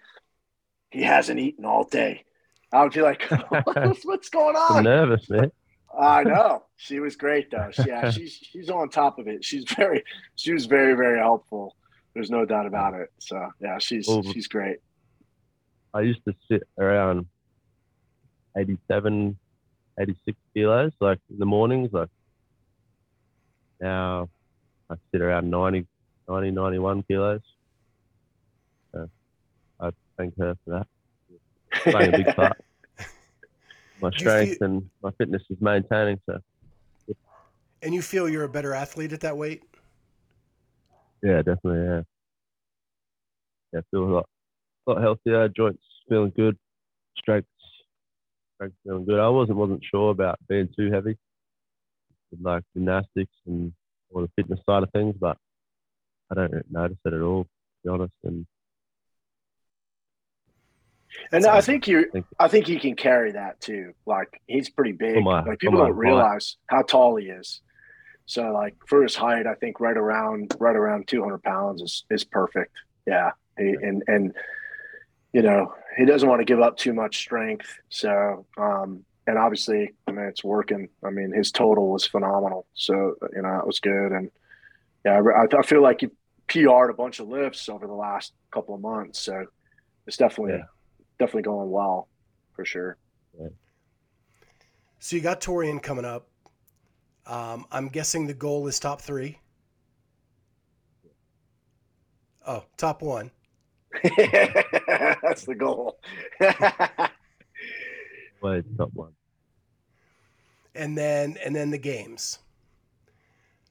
[0.90, 2.24] He hasn't eaten all day.
[2.72, 3.22] I would be like,
[3.64, 4.84] what's, what's going I'm on?
[4.84, 5.50] nervous, man.
[5.98, 7.70] I know she was great though.
[7.72, 9.44] She, yeah, she's she's on top of it.
[9.44, 10.04] She's very
[10.36, 11.74] she was very very helpful.
[12.14, 13.08] There's no doubt about it.
[13.18, 14.78] So yeah, she's Well, she's great.
[15.94, 17.26] I used to sit around
[18.56, 19.38] 87,
[19.98, 21.90] 86 kilos, like in the mornings.
[21.92, 22.10] Like
[23.80, 24.28] now,
[24.90, 25.86] I sit around 90,
[26.28, 27.40] 90 91 kilos.
[30.18, 30.86] I thank her for that.
[31.92, 32.56] Playing a big part.
[34.00, 36.20] My strength and my fitness is maintaining.
[36.26, 36.38] So
[37.82, 39.64] And you feel you're a better athlete at that weight?
[41.22, 41.84] yeah, definitely.
[41.84, 42.02] Yeah,
[43.72, 44.28] yeah, feel a lot,
[44.86, 45.48] lot healthier.
[45.48, 46.56] Joints feeling good.
[47.16, 47.48] Strength,
[48.54, 49.18] strength feeling good.
[49.18, 51.16] I wasn't wasn't sure about being too heavy,
[52.30, 53.72] with like gymnastics and
[54.14, 55.36] all the fitness side of things, but
[56.30, 57.48] I don't notice it at all, to
[57.82, 58.14] be honest.
[58.22, 58.46] And
[61.32, 61.72] And That's I awesome.
[61.72, 63.92] think you, I think he can carry that too.
[64.06, 65.16] Like he's pretty big.
[65.24, 67.60] Like people don't realize how tall he is.
[68.26, 72.24] So like for his height, I think right around right around 200 pounds is is
[72.24, 72.72] perfect.
[73.06, 74.34] Yeah, he, and and
[75.32, 77.74] you know he doesn't want to give up too much strength.
[77.88, 80.88] So um, and obviously, I mean it's working.
[81.02, 82.66] I mean his total was phenomenal.
[82.74, 84.12] So you know it was good.
[84.12, 84.30] And
[85.06, 86.08] yeah, I, I feel like he
[86.48, 89.20] PR'd a bunch of lifts over the last couple of months.
[89.20, 89.46] So
[90.06, 90.64] it's definitely Yeah.
[91.18, 92.08] Definitely going well
[92.54, 92.96] for sure.
[95.00, 96.28] So you got Torian coming up.
[97.26, 99.38] Um, I'm guessing the goal is top three.
[102.46, 103.30] Oh, top one.
[104.02, 105.98] That's the goal.
[106.40, 107.10] well,
[108.54, 109.12] it's top one.
[110.74, 112.38] and then and then the games.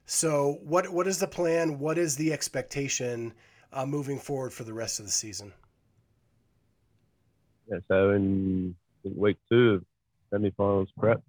[0.06, 1.78] So what what is the plan?
[1.78, 3.34] What is the expectation
[3.72, 5.52] uh, moving forward for the rest of the season?
[7.70, 9.84] Yeah, so in week two of
[10.30, 11.22] semi-finals prep,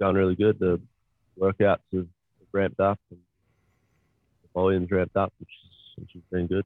[0.00, 0.58] going really good.
[0.58, 0.80] The
[1.38, 2.06] workouts have
[2.52, 3.20] ramped up and
[4.42, 5.50] the volume's ramped up, which
[5.96, 6.64] which has been good.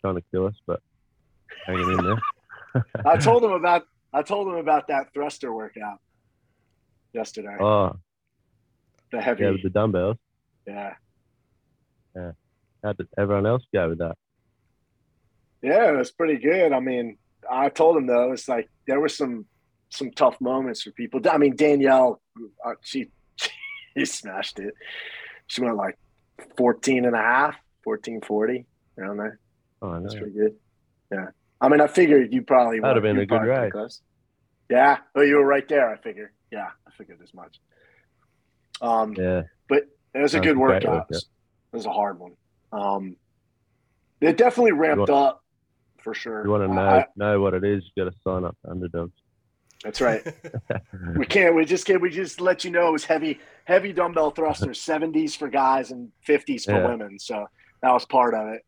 [0.00, 0.80] Trying to kill us, but
[1.66, 2.84] hanging in there.
[3.04, 5.98] I told him about I told him about that thruster workout
[7.12, 7.56] yesterday.
[7.60, 7.96] Oh,
[9.12, 9.50] the heavy, yeah.
[9.50, 10.16] with the dumbbells.
[10.66, 10.94] Yeah.
[12.14, 12.32] Yeah.
[12.82, 14.16] How did everyone else go with that?
[15.62, 16.72] Yeah, it was pretty good.
[16.72, 17.16] I mean,
[17.50, 19.46] I told him though, it's like there were some
[19.90, 21.20] some tough moments for people.
[21.30, 22.20] I mean, Danielle,
[22.64, 23.08] uh, she
[23.96, 24.74] she smashed it.
[25.46, 25.98] She went like
[26.56, 28.66] 14 and a half, 1440
[28.98, 29.38] around there.
[29.80, 29.98] Oh.
[30.00, 30.54] That's pretty good.
[31.10, 31.28] Yeah.
[31.60, 33.72] I mean, I figured you probably That'd have been a good probably pretty race.
[33.72, 34.02] close.
[34.70, 34.98] Yeah.
[35.14, 35.90] Oh, you were right there.
[35.90, 36.30] I figured.
[36.52, 37.58] Yeah, I figured as much.
[38.80, 39.84] Um, Yeah, But
[40.14, 40.84] it was a Sounds good workout.
[40.84, 41.06] workout.
[41.10, 41.24] It
[41.72, 42.32] was a hard one.
[42.72, 43.16] Um,
[44.20, 45.42] it definitely ramped up
[46.02, 46.44] for sure.
[46.44, 48.70] you want to know I- know what it is, you got to sign up to
[48.70, 49.12] underdogs.
[49.84, 50.22] that's right.
[51.16, 51.54] We can't.
[51.54, 52.00] We just can't.
[52.02, 56.10] We just let you know it was heavy, heavy dumbbell thrusters, seventies for guys and
[56.22, 56.88] fifties for Yeah.
[56.88, 57.18] women.
[57.18, 57.46] So
[57.82, 58.62] that was part of it.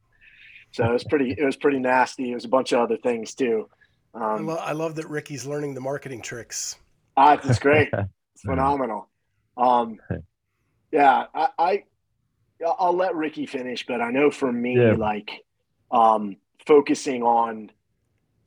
[0.72, 1.34] So it was pretty.
[1.36, 2.30] It was pretty nasty.
[2.30, 3.68] It was a bunch of other things too.
[4.14, 6.76] I, Um, lo- I love that Ricky's learning the marketing tricks.
[7.16, 7.88] ah, it's great.
[8.34, 9.08] It's phenomenal.
[9.58, 9.98] Um,
[10.92, 11.84] yeah, I, I
[12.78, 14.92] I'll let Ricky finish, but I know for me, Yeah.
[14.94, 15.30] like
[15.90, 16.36] um,
[16.70, 17.68] focusing on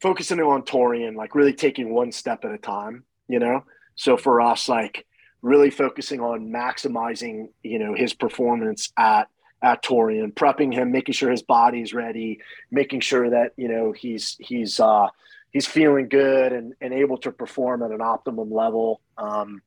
[0.02, 3.04] focusing on Torian, like really taking one step at a time.
[3.28, 3.66] You know,
[3.96, 5.06] so for us, like
[5.42, 9.28] really focusing on maximizing, you know, his performance at
[9.62, 12.40] at Torian, prepping him, making sure his body's ready,
[12.72, 15.08] making sure that you know he's he's uh,
[15.52, 19.02] he's feeling good and, and able to perform at an optimum level.
[19.18, 19.62] Um,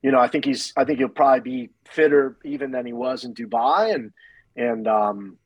[0.00, 3.24] you know, I think he's I think he'll probably be fitter even than he was
[3.24, 4.12] in Dubai, and
[4.54, 5.38] and um,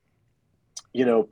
[0.99, 1.29] you know,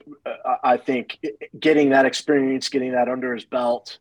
[0.63, 1.19] I, think
[1.59, 3.99] getting that experience, getting that under his belt,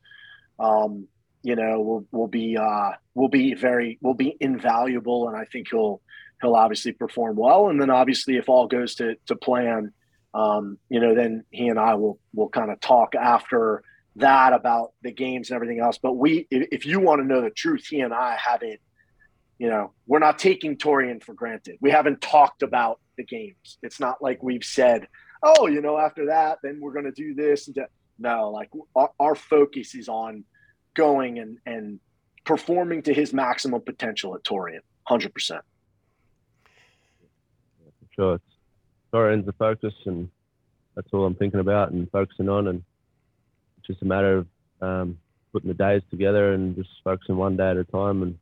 [0.60, 1.08] um,
[1.42, 5.70] you know, will will be uh, will be very will be invaluable, and I think
[5.72, 6.04] he'll
[6.40, 9.92] he'll obviously perform well, and then obviously if all goes to to plan,
[10.36, 13.82] um, you know, then he and I will will kind of talk after
[14.18, 15.98] that about the games and everything else.
[15.98, 18.82] But we, if you want to know the truth, he and I haven't,
[19.58, 21.78] you know, we're not taking Torian for granted.
[21.82, 23.80] We haven't talked about the games.
[23.82, 25.08] It's not like we've said,
[25.44, 27.90] oh, you know, after that, then we're going to do this and that.
[28.18, 30.46] No, like our, our focus is on
[30.94, 32.00] going and and
[32.46, 35.62] performing to his maximum potential at Torian, hundred percent.
[38.16, 38.36] sure.
[38.36, 38.44] It's
[39.14, 40.30] Torian's the focus, and
[40.96, 42.68] that's all I'm thinking about and focusing on.
[42.68, 42.84] And
[43.78, 44.48] it's just a matter of
[44.82, 45.18] um,
[45.52, 48.38] putting the days together and just focusing one day at a time and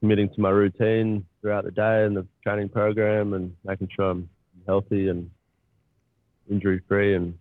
[0.00, 4.28] committing to my routine throughout the day and the training program and making sure I'm
[4.70, 5.28] healthy and
[6.48, 7.16] injury free.
[7.16, 7.34] And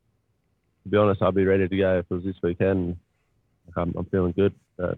[0.84, 2.97] to be honest, I'll be ready to go if it was this weekend.
[3.77, 4.53] I'm, I'm feeling good.
[4.77, 4.95] So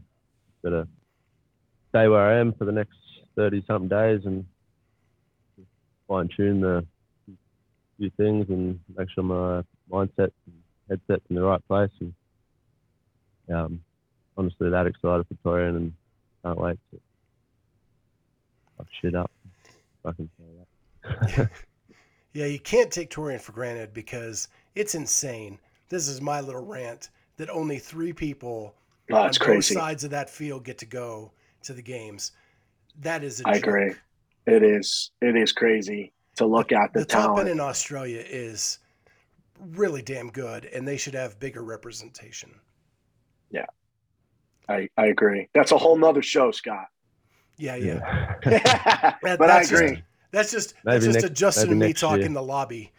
[0.63, 0.87] got to
[1.89, 2.97] stay where I am for the next
[3.35, 4.45] 30 something days and
[6.07, 6.85] fine tune the
[7.97, 9.61] few things and make sure my
[9.91, 10.55] mindset and
[10.89, 11.91] headset's in the right place.
[11.99, 12.13] And
[13.53, 13.81] um,
[14.37, 15.93] honestly, that excited for Torian and
[16.43, 17.01] can't wait to
[18.77, 19.31] fuck shit up.
[20.13, 20.45] can say
[21.35, 21.51] that.
[22.33, 25.59] Yeah, you can't take Torian for granted because it's insane.
[25.89, 28.75] This is my little rant that only three people
[29.11, 31.31] Oh, on it's both sides of that field get to go
[31.63, 32.31] to the games.
[33.01, 33.63] That is a I joke.
[33.67, 33.93] agree.
[34.47, 35.11] It is.
[35.21, 37.39] It is crazy to look at the, The top talent.
[37.41, 38.79] end in Australia is
[39.73, 42.51] really damn good, and they should have bigger representation.
[43.51, 43.65] Yeah,
[44.69, 45.49] I, I agree.
[45.53, 46.85] That's a whole nother show, Scott.
[47.57, 48.37] Yeah, yeah.
[48.45, 49.15] yeah.
[49.23, 50.03] That- but I that's just- agree.
[50.31, 52.25] That's just Maybe that's just next- a Justin and me next talk year.
[52.25, 52.91] in the lobby.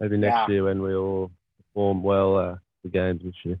[0.00, 0.48] Maybe next Yeah.
[0.48, 3.60] year when we all perform well uh, the games this year,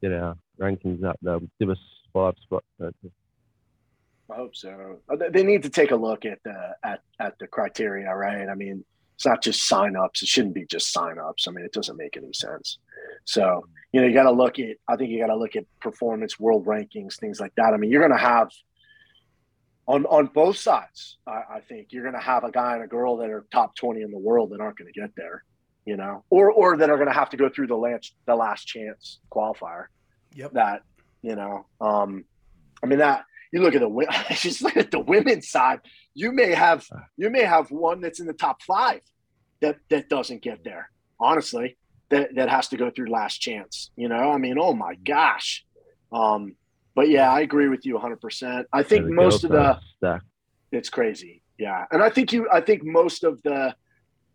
[0.00, 1.18] get our rankings up.
[1.22, 1.78] They'll give us
[2.12, 2.66] five spots.
[2.80, 5.00] I hope so.
[5.08, 8.48] Uh, they- They need to take a look at the at at the criteria, right?
[8.48, 8.84] I mean,
[9.14, 10.22] it's not just sign ups.
[10.22, 11.46] It shouldn't be just sign ups.
[11.46, 12.78] I mean, it doesn't make any sense.
[13.24, 14.78] So you know, you got to look at.
[14.88, 17.74] I think you got to look at performance, world rankings, things like that.
[17.74, 18.50] I mean, you're going to have
[19.86, 21.18] on on both sides.
[21.26, 23.74] I, I think you're going to have a guy and a girl that are top
[23.76, 25.44] twenty in the world that aren't going to get there.
[25.84, 28.36] You know, or or that are going to have to go through the last the
[28.36, 29.86] last chance qualifier
[30.34, 30.52] Yep.
[30.52, 30.82] that
[31.20, 32.24] you know um
[32.82, 35.80] i mean that you look at the just look at the women's side
[36.14, 36.86] you may have
[37.18, 39.00] you may have one that's in the top five
[39.60, 41.76] that that doesn't get there honestly
[42.08, 45.64] that that has to go through last chance you know i mean oh my gosh
[46.12, 46.56] um
[46.94, 49.80] but yeah i agree with you 100% i think Yeah, the most of the are
[49.98, 50.24] stacked.
[50.72, 51.42] it's crazy.
[51.58, 51.84] Yeah.
[51.92, 53.74] And i think you i think most of the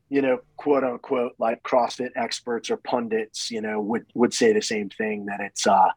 [0.10, 4.62] you know quote unquote like crossfit experts or pundits you know would would say the
[4.62, 5.90] same thing that it's uh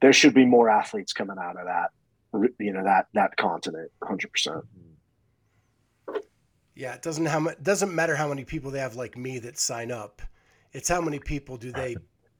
[0.00, 1.90] there should be more athletes coming out of that
[2.60, 4.62] you know that that continent 100%
[6.74, 9.58] Yeah, it doesn't how mu- doesn't matter how many people they have like me that
[9.58, 10.22] sign up.
[10.72, 11.96] It's how many people do they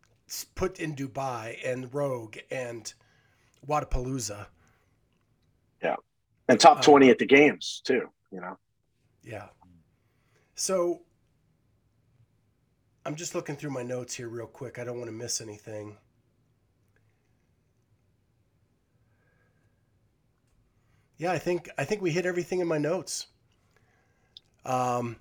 [0.55, 2.93] put in Dubai and Rogue and
[3.67, 4.47] Wadapalooza.
[5.83, 5.97] Yeah.
[6.49, 8.59] And top Um, 20 at the games too you know
[9.23, 9.49] Yeah.
[10.55, 11.03] So
[13.05, 14.79] I'm just looking through my notes here real quick.
[14.79, 15.97] I don't want to miss anything.
[21.17, 23.27] Yeah, I think I think we hit everything in my notes.
[24.65, 25.17] Um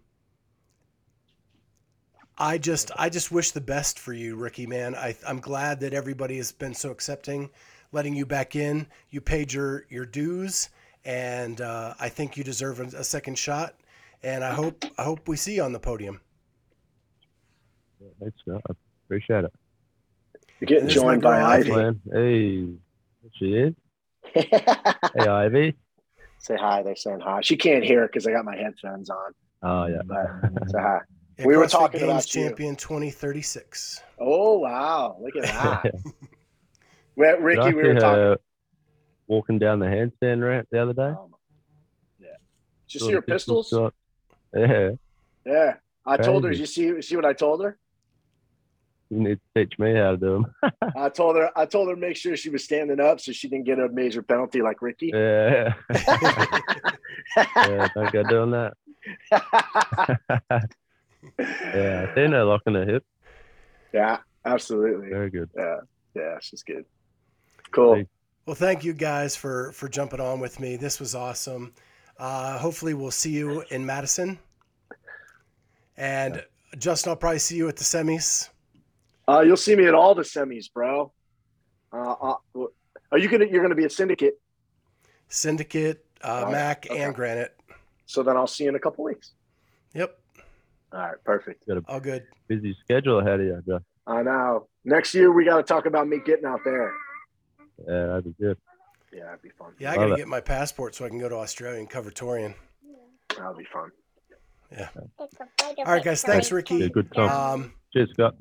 [2.37, 4.95] I just I just wish the best for you, Ricky, man.
[4.95, 7.49] I I'm glad that everybody has been so accepting,
[7.91, 8.87] letting you back in.
[9.09, 10.69] You paid your your dues
[11.05, 13.75] and uh, I think you deserve a, a second shot
[14.23, 16.21] and I hope I hope we see you on the podium.
[18.19, 18.61] Thanks, Scott.
[18.69, 18.73] I
[19.05, 19.53] appreciate it.
[20.59, 22.67] you're getting This joined by ivy Man, hey,
[23.37, 23.73] she is.
[24.33, 25.75] Hey, Ivy.
[26.39, 29.31] say hi they're saying hi she can't hear because i got my headphones on
[29.63, 30.01] Oh yeah.
[30.05, 30.27] but
[30.69, 30.99] say hi
[31.37, 32.43] Yeah, We were talking Games about you.
[32.47, 34.01] champion 2036.
[34.19, 35.91] oh wow look at that
[37.19, 38.43] I ricky we were talking
[39.31, 41.03] walking down the handstand ramp the other day.
[41.03, 41.33] Um,
[42.19, 42.27] yeah.
[42.87, 43.69] Did you see her pistols?
[43.69, 43.93] shot.
[44.53, 44.91] Yeah.
[45.45, 45.75] Yeah.
[46.05, 46.49] I told her.
[46.49, 46.61] Crazy.
[46.61, 47.01] You see?
[47.01, 47.77] See what I told her?
[49.09, 50.73] You need to teach me how to do them.
[50.95, 51.49] I told her.
[51.55, 53.87] I told her to make sure she was standing up so she didn't get a
[53.89, 55.11] major penalty like Ricky.
[55.13, 55.73] yeah.
[57.37, 57.87] yeah.
[57.95, 58.73] Don't go doing that.
[61.37, 62.07] Yeah.
[62.09, 63.05] I seen her locking her hip.
[63.93, 64.17] yeah.
[64.43, 65.09] Absolutely.
[65.09, 65.51] Very good.
[65.55, 65.77] Yeah.
[66.15, 66.37] Yeah.
[66.41, 66.85] She's good.
[67.71, 68.03] Cool.
[68.45, 70.75] Well, thank you guys for for jumping on with me.
[70.75, 71.73] This was awesome.
[72.17, 74.37] Uh, hopefully, we'll see you in Madison,
[75.97, 76.43] and
[76.77, 78.49] Justin, I'll probably see you at the semis.
[79.27, 81.11] Uh, you'll see me at all the semis, bro.
[81.93, 82.35] Uh, uh,
[83.11, 83.45] are you gonna?
[83.45, 84.39] You're gonna be at Syndicate.
[85.29, 87.01] Syndicate, uh, Oh, Mac, okay.
[87.01, 87.55] and Granite.
[88.05, 89.31] So then I'll see you in a couple weeks.
[89.93, 90.17] Yep,
[90.93, 91.15] All right.
[91.23, 91.63] Perfect.
[91.87, 92.23] all good.
[92.47, 93.81] Busy schedule ahead of you, Josh.
[94.07, 94.67] I know.
[94.83, 96.93] Next year we got to talk about me getting out there.
[97.87, 98.57] Yeah, that'd be good.
[99.13, 99.73] Yeah, that'd be fun.
[99.79, 100.17] Yeah, I Love gotta it.
[100.17, 102.53] get my passport so I can go to Australia and cover Torian.
[103.29, 103.91] That'll be fun.
[105.17, 105.29] All
[105.79, 106.21] All right, guys.
[106.21, 106.75] Thanks, Ricky.
[106.77, 107.29] Yeah, good time.
[107.29, 108.35] Um, Cheers, Scott.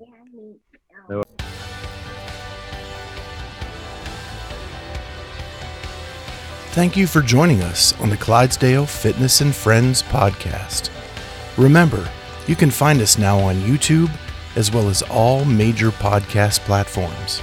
[6.73, 10.89] Thank you for joining us on the Clydesdale Fitness and Friends podcast.
[11.57, 12.09] Remember,
[12.47, 14.11] you can find us now on YouTube
[14.55, 17.43] as well as all major podcast platforms.